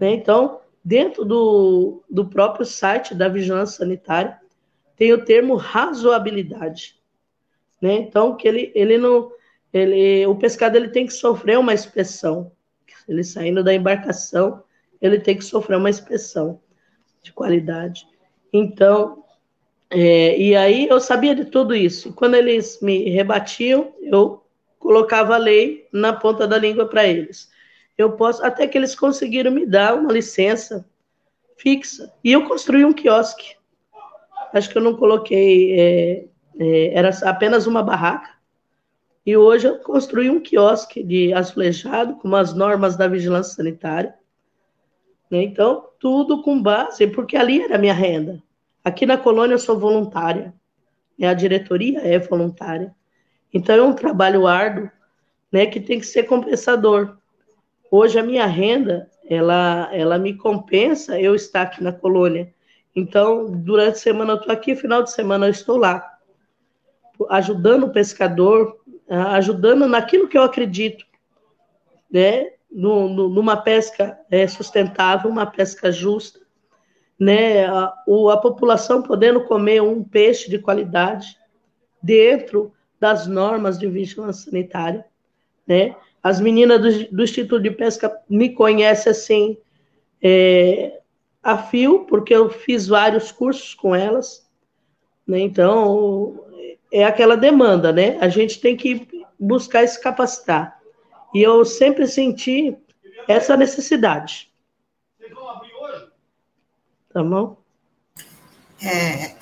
[0.00, 0.12] Né?
[0.12, 4.38] Então, dentro do, do próprio site da Vigilância Sanitária,
[4.96, 6.98] tem o termo razoabilidade.
[7.80, 7.94] Né?
[7.96, 9.30] Então, que ele, ele não.
[9.72, 12.50] Ele, o pescado ele tem que sofrer uma inspeção.
[13.08, 14.62] Ele saindo da embarcação,
[15.00, 16.60] ele tem que sofrer uma inspeção
[17.22, 18.06] de qualidade.
[18.52, 19.24] Então,
[19.90, 22.12] é, e aí eu sabia de tudo isso.
[22.12, 24.44] Quando eles me rebatiam, eu
[24.78, 27.50] colocava a lei na ponta da língua para eles.
[27.98, 30.86] Eu posso, até que eles conseguiram me dar uma licença
[31.56, 32.12] fixa.
[32.24, 33.56] E eu construí um quiosque.
[34.52, 36.24] Acho que eu não coloquei, é,
[36.58, 38.39] é, era apenas uma barraca.
[39.30, 44.12] E hoje eu construí um quiosque de azulejado, com as normas da vigilância sanitária.
[45.30, 45.44] Né?
[45.44, 48.42] Então, tudo com base, porque ali era a minha renda.
[48.82, 50.52] Aqui na colônia eu sou voluntária,
[51.16, 51.28] né?
[51.28, 52.92] a diretoria é voluntária.
[53.54, 54.90] Então é um trabalho árduo,
[55.52, 57.16] né, que tem que ser compensador.
[57.88, 62.52] Hoje a minha renda, ela, ela me compensa eu estar aqui na colônia.
[62.96, 66.18] Então, durante a semana eu estou aqui, final de semana eu estou lá,
[67.28, 68.79] ajudando o pescador,
[69.10, 71.04] ajudando naquilo que eu acredito,
[72.10, 76.40] né, no, no, numa pesca é, sustentável, uma pesca justa,
[77.18, 77.92] né, a,
[78.32, 81.36] a população podendo comer um peixe de qualidade
[82.02, 85.04] dentro das normas de vigilância sanitária,
[85.66, 85.96] né?
[86.22, 89.58] As meninas do, do Instituto de Pesca me conhecem assim
[90.22, 91.00] é,
[91.42, 94.46] a fio, porque eu fiz vários cursos com elas,
[95.26, 95.40] né?
[95.40, 96.44] Então
[96.92, 98.18] é aquela demanda, né?
[98.20, 99.06] A gente tem que
[99.38, 100.80] buscar se capacitar.
[101.34, 102.76] E eu sempre senti
[103.28, 104.50] essa necessidade.
[107.12, 107.56] Tá bom?
[108.82, 109.34] É,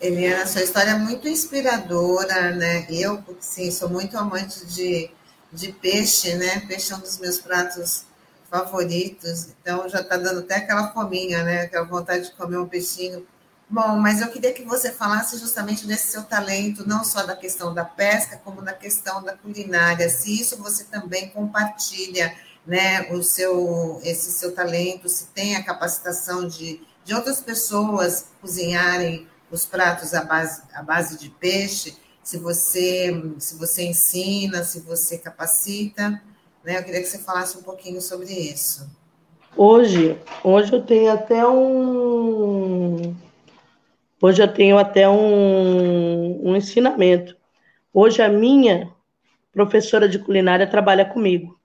[0.00, 2.86] Eliana, sua história é muito inspiradora, né?
[2.90, 5.10] Eu, sim, sou muito amante de,
[5.52, 6.60] de peixe, né?
[6.66, 8.06] Peixe é um dos meus pratos
[8.50, 11.62] favoritos, então já está dando até aquela fominha, né?
[11.62, 13.26] Aquela vontade de comer um peixinho.
[13.72, 17.72] Bom, mas eu queria que você falasse justamente desse seu talento, não só da questão
[17.72, 20.08] da pesca, como da questão da culinária.
[20.08, 22.34] Se isso você também compartilha
[22.66, 29.28] né, o seu, esse seu talento, se tem a capacitação de, de outras pessoas cozinharem
[29.52, 35.16] os pratos à base, à base de peixe, se você, se você ensina, se você
[35.16, 36.20] capacita,
[36.64, 36.76] né?
[36.76, 38.90] Eu queria que você falasse um pouquinho sobre isso.
[39.56, 42.89] Hoje, hoje eu tenho até um,
[44.20, 47.36] hoje eu tenho até um, um ensinamento.
[47.92, 48.92] Hoje a minha
[49.52, 51.60] professora de culinária trabalha comigo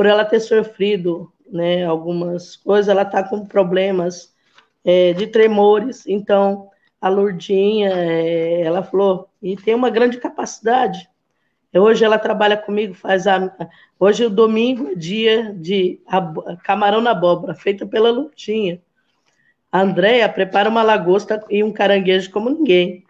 [0.00, 4.34] por ela ter sofrido né, algumas coisas, ela está com problemas
[4.82, 11.06] é, de tremores, então a Lourdinha, é, ela falou, e tem uma grande capacidade.
[11.74, 13.54] Hoje ela trabalha comigo, faz a.
[13.98, 16.00] Hoje o domingo é dia de
[16.64, 18.80] camarão na abóbora, feita pela Lourdinha.
[19.72, 23.04] A prepara uma lagosta e um caranguejo como ninguém.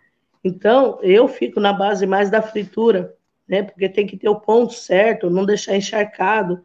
[0.44, 3.14] Então, eu fico na base mais da fritura,
[3.48, 3.62] né?
[3.62, 6.64] Porque tem que ter o ponto certo, não deixar encharcado,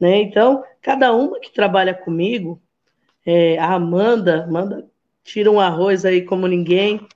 [0.00, 0.18] né?
[0.18, 2.60] Então, cada uma que trabalha comigo,
[3.24, 4.88] é, a Amanda, Amanda
[5.22, 7.06] tira um arroz aí como ninguém,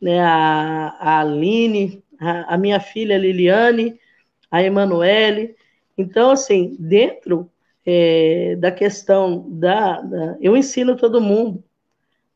[0.00, 0.20] né?
[0.20, 3.98] a, a Aline, a, a minha filha Liliane,
[4.50, 5.54] a Emanuele.
[5.96, 7.50] Então, assim, dentro
[7.92, 11.64] é, da questão da, da, Eu ensino todo mundo,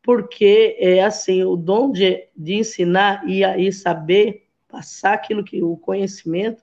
[0.03, 5.77] porque é assim, o dom de, de ensinar e aí saber passar aquilo que o
[5.77, 6.61] conhecimento,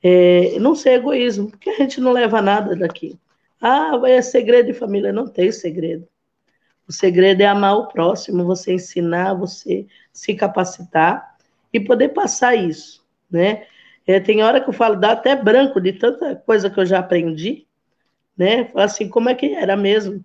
[0.00, 3.18] é, não ser egoísmo, porque a gente não leva nada daqui.
[3.60, 5.12] Ah, é segredo de família.
[5.12, 6.06] Não tem segredo.
[6.86, 11.36] O segredo é amar o próximo, você ensinar, você se capacitar
[11.72, 13.66] e poder passar isso, né?
[14.06, 16.98] É, tem hora que eu falo, dá até branco de tanta coisa que eu já
[16.98, 17.66] aprendi,
[18.36, 18.70] né?
[18.74, 20.24] Assim, como é que era mesmo?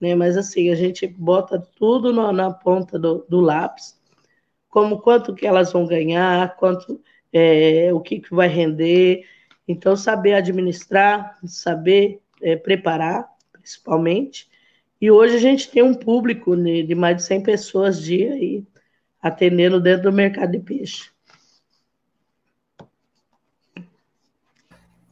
[0.00, 0.14] Né?
[0.14, 4.00] Mas assim, a gente bota tudo no, na ponta do, do, lápis,
[4.68, 7.00] como quanto que elas vão ganhar, quanto
[7.32, 9.26] é, o que, que vai render.
[9.68, 14.50] Então, saber administrar, saber é, preparar, principalmente.
[15.00, 18.64] E hoje a gente tem um público de mais de 100 pessoas dia aí,
[19.20, 21.11] atendendo dentro do mercado de peixe.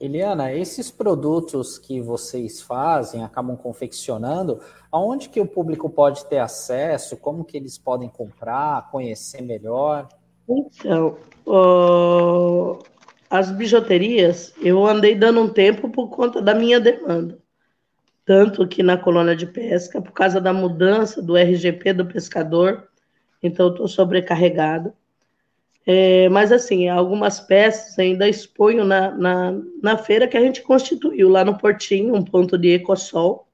[0.00, 7.18] Eliana, esses produtos que vocês fazem, acabam confeccionando, aonde que o público pode ter acesso?
[7.18, 10.08] Como que eles podem comprar, conhecer melhor?
[10.48, 12.82] Então, uh,
[13.28, 17.38] as bijuterias, eu andei dando um tempo por conta da minha demanda.
[18.24, 22.88] Tanto que na colônia de pesca, por causa da mudança do RGP do pescador,
[23.42, 24.94] então eu estou sobrecarregada.
[25.86, 29.52] É, mas, assim, algumas peças ainda exponho na, na,
[29.82, 33.48] na, feira que a gente constituiu lá no Portinho, um ponto de ecossol,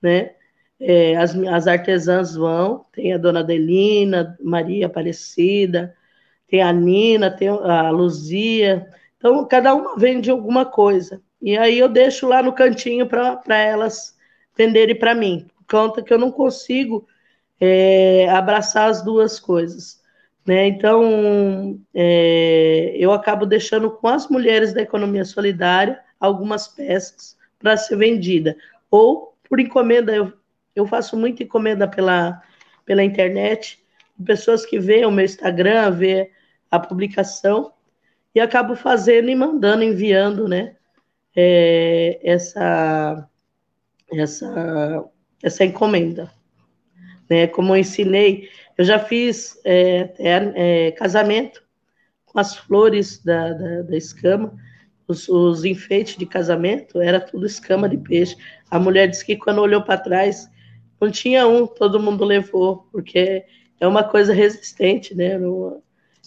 [0.00, 0.34] né?
[0.80, 5.94] É, as, as artesãs vão, tem a dona Adelina, Maria Aparecida,
[6.48, 8.88] tem a Nina, tem a Luzia.
[9.16, 11.22] Então, cada uma vende alguma coisa.
[11.40, 14.16] E aí eu deixo lá no cantinho para elas
[14.56, 15.46] venderem para mim.
[15.70, 17.06] Conta que eu não consigo
[17.60, 20.02] é, abraçar as duas coisas.
[20.46, 20.66] Né?
[20.66, 27.96] Então, é, eu acabo deixando com as mulheres da economia solidária algumas peças para ser
[27.96, 28.56] vendida.
[28.90, 30.32] Ou por encomenda, eu,
[30.76, 32.42] eu faço muita encomenda pela,
[32.84, 33.82] pela internet,
[34.24, 36.30] pessoas que veem o meu Instagram, vê
[36.70, 37.72] a publicação,
[38.34, 40.74] e acabo fazendo e mandando, enviando, né?
[41.36, 43.28] É, essa,
[44.12, 45.04] essa,
[45.42, 46.30] essa encomenda.
[47.28, 47.46] Né?
[47.46, 51.62] Como eu ensinei eu já fiz é, é, casamento
[52.26, 54.52] com as flores da, da, da escama,
[55.06, 58.36] os, os, enfeites de casamento, era tudo escama de peixe.
[58.70, 60.48] A mulher disse que quando olhou para trás,
[61.00, 63.44] não tinha um, todo mundo levou, porque
[63.78, 65.38] é uma coisa resistente, né?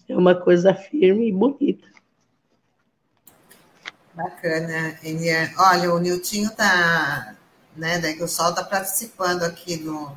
[0.07, 1.87] É uma coisa firme e bonita.
[4.13, 5.53] Bacana, Eliane.
[5.57, 7.35] Olha, o Niltinho tá,
[7.75, 10.11] né, da o Sol tá participando aqui do,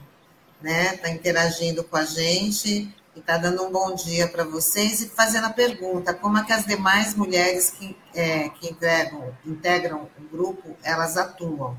[0.60, 0.94] né?
[0.94, 5.46] Está interagindo com a gente e está dando um bom dia para vocês e fazendo
[5.46, 10.76] a pergunta: como é que as demais mulheres que, é, que integram, integram o grupo
[10.82, 11.76] elas atuam,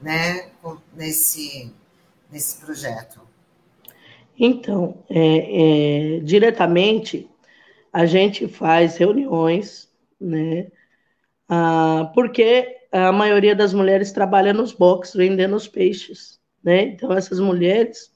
[0.00, 0.50] né?
[0.94, 1.72] Nesse
[2.30, 3.20] nesse projeto?
[4.36, 7.30] Então, é, é, diretamente
[7.92, 9.88] a gente faz reuniões,
[10.20, 10.66] né?
[11.48, 16.82] Ah, porque a maioria das mulheres trabalha nos boxes vendendo os peixes, né?
[16.82, 18.13] Então essas mulheres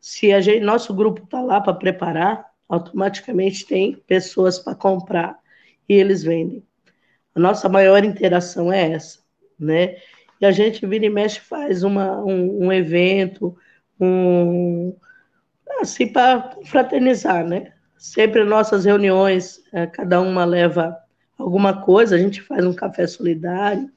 [0.00, 5.38] se a gente, nosso grupo está lá para preparar, automaticamente tem pessoas para comprar
[5.88, 6.62] e eles vendem.
[7.34, 9.20] A nossa maior interação é essa,
[9.58, 9.96] né?
[10.40, 13.56] E a gente vira e mexe faz uma, um, um evento,
[14.00, 14.94] um
[15.80, 17.72] assim para fraternizar, né?
[17.96, 20.96] Sempre nossas reuniões, é, cada uma leva
[21.38, 23.90] alguma coisa, a gente faz um café solidário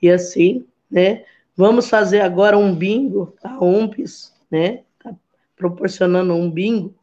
[0.00, 1.24] e assim, né?
[1.56, 4.82] Vamos fazer agora um bingo, a UMPES, né?
[5.60, 6.94] Proporcionando um bingo.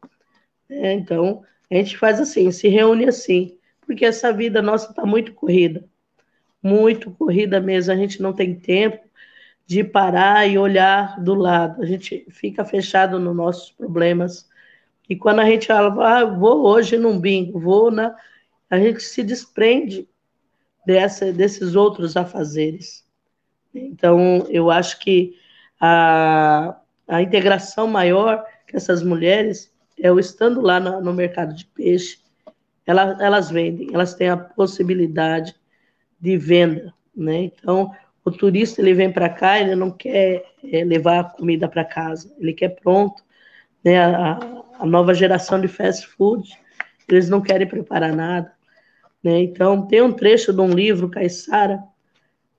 [0.68, 0.94] Né?
[0.94, 3.56] Então, a gente faz assim, se reúne assim,
[3.86, 5.84] porque essa vida nossa está muito corrida,
[6.60, 7.92] muito corrida mesmo.
[7.92, 9.06] A gente não tem tempo
[9.64, 11.80] de parar e olhar do lado.
[11.80, 14.48] A gente fica fechado nos nossos problemas.
[15.08, 18.14] E quando a gente fala, ah, vou hoje num bingo, vou na.
[18.68, 20.08] A gente se desprende
[20.84, 23.06] dessa, desses outros afazeres.
[23.72, 25.38] Então, eu acho que
[25.80, 26.76] a,
[27.08, 32.18] a integração maior que essas mulheres, eu estando lá no, no mercado de peixe,
[32.86, 35.54] elas, elas vendem, elas têm a possibilidade
[36.20, 37.44] de venda, né?
[37.44, 37.90] Então,
[38.24, 42.52] o turista ele vem para cá, ele não quer é, levar comida para casa, ele
[42.52, 43.22] quer pronto,
[43.82, 43.98] né?
[43.98, 44.38] A,
[44.78, 46.48] a, nova geração de fast food,
[47.08, 48.52] eles não querem preparar nada,
[49.22, 49.40] né?
[49.40, 51.82] Então, tem um trecho de um livro, Caissara,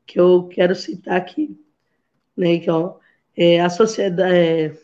[0.05, 1.55] que eu quero citar aqui,
[2.35, 2.59] né?
[2.59, 2.95] Que ó,
[3.39, 4.77] é, a sociedade é,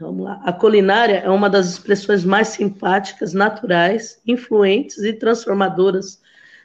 [0.00, 0.40] Vamos lá.
[0.44, 6.22] A culinária é uma das expressões mais simpáticas, naturais, influentes e transformadoras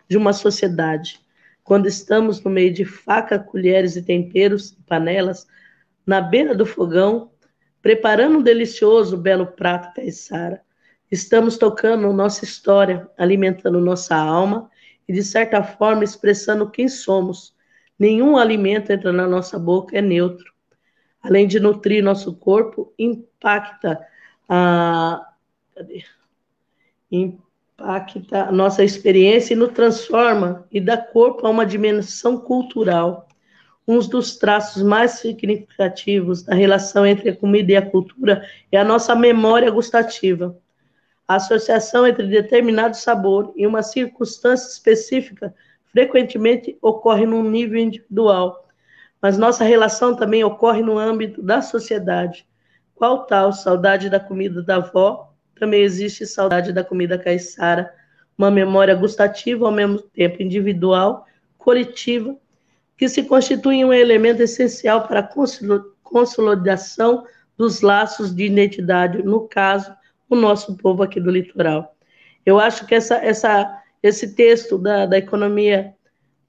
[0.08, 1.20] de uma sociedade.
[1.64, 5.47] Quando estamos no meio de faca, colheres e temperos, panelas,
[6.06, 7.32] na beira do fogão,
[7.82, 10.62] preparando um delicioso, belo prato caiçara,
[11.12, 14.70] estamos tocando nossa história, alimentando nossa alma
[15.08, 17.56] e, de certa forma, expressando quem somos.
[17.97, 20.53] Nenhum alimento entra na nossa boca é neutro
[21.24, 24.05] além de nutrir nosso corpo, impacta
[24.47, 25.26] a
[25.74, 26.03] cadê?
[27.09, 33.28] impacta a nossa experiência e nos transforma e dá corpo a uma dimensão cultural.
[33.88, 38.84] Um dos traços mais significativos da relação entre a comida e a cultura é a
[38.84, 40.57] nossa memória gustativa.
[41.28, 45.53] A associação entre determinado sabor e uma circunstância específica
[45.91, 48.62] frequentemente ocorre num nível individual,
[49.24, 52.45] mas nossa relação também ocorre no âmbito da sociedade.
[52.93, 55.34] Qual tal saudade da comida da avó?
[55.57, 57.89] Também existe saudade da comida caiçara,
[58.38, 61.26] uma memória gustativa ao mesmo tempo individual,
[61.57, 62.36] coletiva,
[62.97, 65.30] que se constitui um elemento essencial para a
[66.03, 67.26] consolidação
[67.57, 69.95] dos laços de identidade, no caso,
[70.30, 71.95] o nosso povo aqui do litoral.
[72.45, 75.93] Eu acho que essa, essa, esse texto da, da economia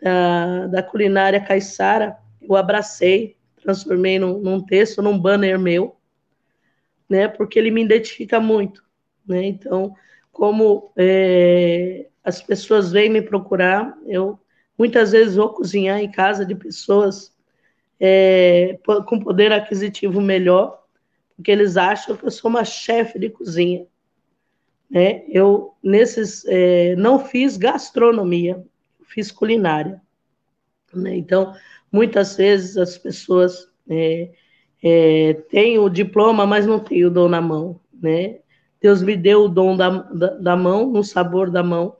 [0.02, 5.96] da, da culinária caiçara eu abracei, transformei num, num texto, num banner meu,
[7.08, 7.28] né?
[7.28, 8.84] Porque ele me identifica muito,
[9.26, 9.44] né?
[9.44, 9.94] Então,
[10.32, 14.38] como é, as pessoas vêm me procurar, eu
[14.76, 17.32] muitas vezes vou cozinhar em casa de pessoas
[18.00, 20.82] é, com poder aquisitivo melhor,
[21.36, 23.86] porque eles acham que eu sou uma chefe de cozinha.
[24.90, 25.24] Né?
[25.28, 28.64] Eu nesses é, não fiz gastronomia,
[29.06, 30.00] fiz culinária.
[30.92, 31.16] Né?
[31.16, 31.54] Então
[31.94, 34.32] Muitas vezes as pessoas é,
[34.82, 38.40] é, têm o diploma, mas não têm o dom na mão, né?
[38.80, 41.96] Deus me deu o dom da, da, da mão, no sabor da mão,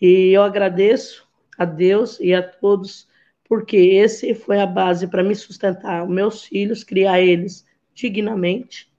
[0.00, 3.08] e eu agradeço a Deus e a todos,
[3.48, 8.90] porque esse foi a base para me sustentar meus filhos, criar eles dignamente,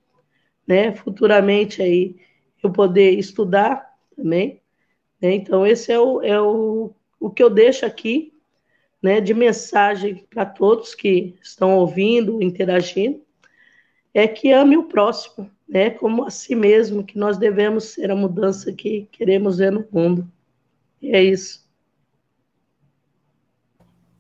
[0.66, 0.96] né?
[0.96, 2.16] Futuramente aí
[2.64, 4.62] eu poder estudar também,
[5.22, 5.34] né?
[5.34, 8.32] Então esse é o, é o, o que eu deixo aqui
[9.06, 13.22] né, de mensagem para todos que estão ouvindo, interagindo,
[14.12, 18.16] é que ame o próximo, né, como a si mesmo, que nós devemos ser a
[18.16, 20.28] mudança que queremos ver no mundo.
[21.00, 21.64] E é isso.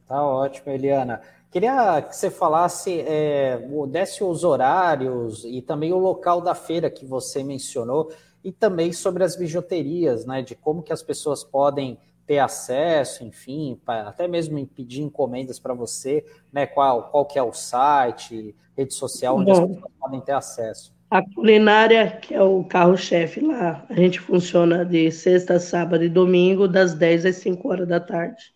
[0.06, 1.20] Tá ótimo, Eliana.
[1.50, 7.08] Queria que você falasse, é, desse os horários e também o local da feira que
[7.08, 8.14] você mencionou,
[8.44, 13.80] e também sobre as bijuterias, né, de como que as pessoas podem ter acesso, enfim,
[13.86, 16.66] até mesmo pedir encomendas para você, né?
[16.66, 20.94] Qual, qual que é o site, rede social, onde Bom, as pessoas podem ter acesso.
[21.10, 26.68] A culinária, que é o carro-chefe lá, a gente funciona de sexta, sábado e domingo,
[26.68, 28.54] das 10 às 5 horas da tarde.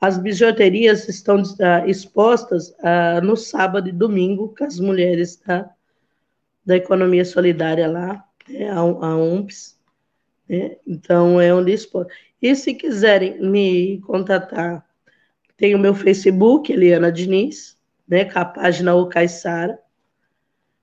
[0.00, 5.70] As bijuterias estão uh, expostas uh, no sábado e domingo com as mulheres da,
[6.64, 9.78] da economia solidária lá, né, a, a UMPS.
[10.50, 10.76] Né?
[10.84, 12.06] Então, é onde expõe.
[12.42, 14.84] E se quiserem me contatar,
[15.56, 17.78] tem o meu Facebook, Eliana Diniz,
[18.08, 19.78] né, com a página O Caissara,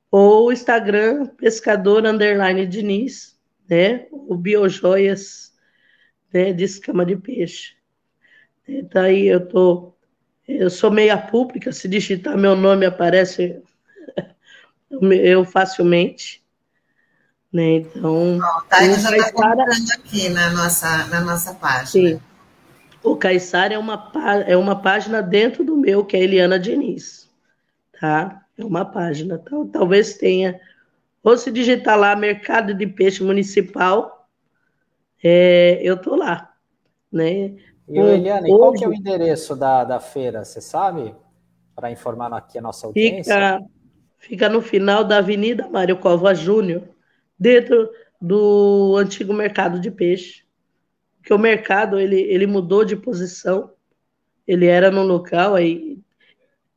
[0.10, 3.38] ou o Instagram, Pescador Underline Diniz,
[3.70, 5.54] né, o Biojoias
[6.32, 7.76] né, de escama de peixe.
[8.66, 9.94] Então aí eu tô,
[10.48, 13.62] eu sou meia pública, se digitar meu nome aparece
[15.02, 16.42] eu facilmente.
[17.52, 17.78] Né?
[17.78, 18.40] Então, Bom,
[18.70, 19.66] tá, o já Caissara...
[19.96, 21.86] aqui na nossa, na nossa página.
[21.86, 22.22] Sim.
[23.04, 24.12] O Caissara é uma,
[24.46, 27.30] é uma página dentro do meu, que é Eliana Diniz.
[28.00, 28.42] Tá?
[28.58, 29.42] É uma página.
[29.42, 30.60] Então, talvez tenha.
[31.24, 34.28] Ou se digitar lá Mercado de Peixe Municipal,
[35.24, 36.54] é, eu tô lá.
[37.12, 37.56] Né?
[37.88, 41.16] E, o Eliane, hoje, qual que é o endereço da, da feira, você sabe?
[41.76, 43.34] Para informar aqui a nossa audiência.
[43.34, 43.66] Fica,
[44.18, 46.84] fica no final da Avenida Mário Cova Júnior,
[47.40, 50.44] dentro do antigo mercado de peixe.
[51.18, 53.72] Porque o mercado ele, ele mudou de posição,
[54.48, 56.00] ele era no local, aí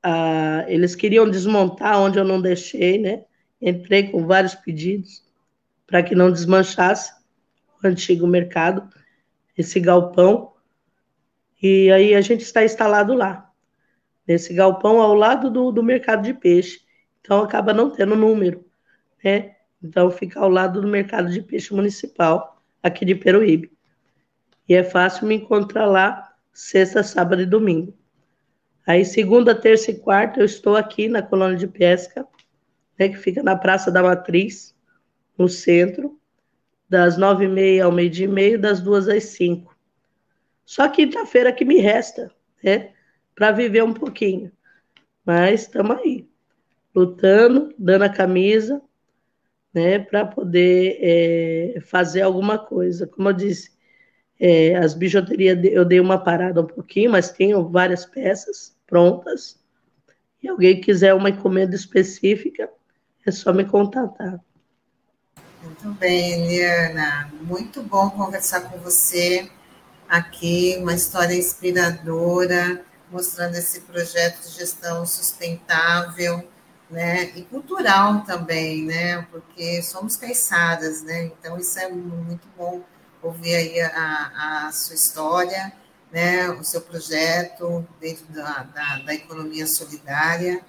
[0.03, 3.25] a, eles queriam desmontar onde eu não deixei, né?
[3.61, 5.23] Entrei com vários pedidos
[5.87, 7.13] para que não desmanchasse
[7.83, 8.89] o antigo mercado,
[9.57, 10.53] esse galpão.
[11.63, 13.51] E aí a gente está instalado lá,
[14.27, 16.81] nesse galpão ao lado do, do mercado de peixe.
[17.21, 18.65] Então acaba não tendo número,
[19.23, 19.57] né?
[19.83, 23.73] Então, fica ao lado do mercado de peixe municipal, aqui de Peruíbe.
[24.69, 27.95] E é fácil me encontrar lá sexta, sábado e domingo.
[28.87, 32.27] Aí, segunda, terça e quarta, eu estou aqui na colônia de pesca,
[32.99, 34.75] né, que fica na Praça da Matriz,
[35.39, 36.19] no centro,
[36.89, 39.77] das nove e meia ao meio-dia e meio, das duas às cinco.
[40.65, 42.31] Só quinta-feira que me resta,
[42.63, 42.93] né,
[43.35, 44.53] para viver um pouquinho.
[45.25, 46.29] Mas estamos aí,
[46.95, 48.83] lutando, dando a camisa,
[49.73, 53.07] né, para poder é, fazer alguma coisa.
[53.07, 53.71] Como eu disse,
[54.39, 59.59] é, as bijuterias eu dei uma parada um pouquinho, mas tenho várias peças prontas.
[60.43, 62.69] E alguém quiser uma encomenda específica,
[63.27, 64.41] é só me contatar.
[65.63, 67.31] Muito bem, Eliana.
[67.43, 69.51] Muito bom conversar com você
[70.09, 76.49] aqui, uma história inspiradora, mostrando esse projeto de gestão sustentável,
[76.91, 82.83] né, e cultural também, né, porque somos caiçadas, né, então isso é muito bom
[83.23, 85.73] ouvir aí a, a sua história,
[86.11, 90.61] né, o seu projeto dentro da, da, da, economia solidária,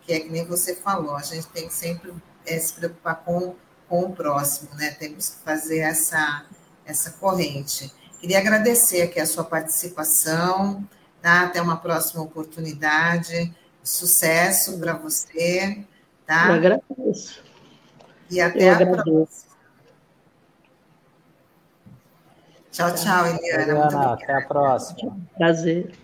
[0.00, 2.14] que é que nem você falou, a gente tem que sempre
[2.46, 3.54] é, se preocupar com,
[3.88, 6.46] com o próximo, né, temos que fazer essa,
[6.86, 7.92] essa corrente.
[8.20, 10.86] Queria agradecer aqui a sua participação,
[11.20, 11.42] tá?
[11.42, 13.54] Até uma próxima oportunidade.
[13.86, 15.84] Sucesso para você,
[16.26, 16.48] tá?
[16.48, 17.40] Eu agradeço.
[18.28, 19.04] E até Eu a agradeço.
[19.04, 19.56] próxima.
[22.72, 23.62] Tchau, tchau, Eliana.
[23.62, 25.16] Eliana até a próxima.
[25.38, 25.94] Prazer.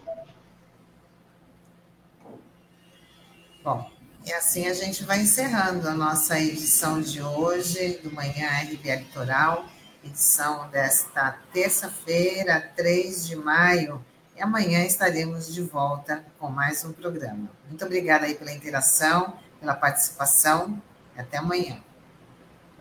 [3.64, 3.90] Bom,
[4.24, 9.64] e assim a gente vai encerrando a nossa edição de hoje do Manhã RBA Litoral,
[10.04, 14.04] edição desta terça-feira, 3 de maio
[14.42, 17.48] amanhã estaremos de volta com mais um programa.
[17.68, 20.82] Muito obrigada aí pela interação, pela participação.
[21.16, 21.78] E até amanhã.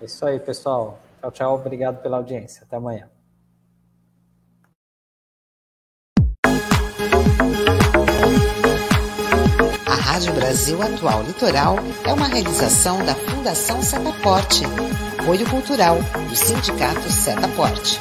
[0.01, 0.99] É isso aí, pessoal.
[1.19, 1.55] Tchau, tchau.
[1.55, 2.63] Obrigado pela audiência.
[2.63, 3.07] Até amanhã.
[9.85, 14.63] A Rádio Brasil Atual Litoral é uma realização da Fundação Setaporte,
[15.19, 15.97] apoio cultural
[16.27, 17.99] do Sindicato Setaporte.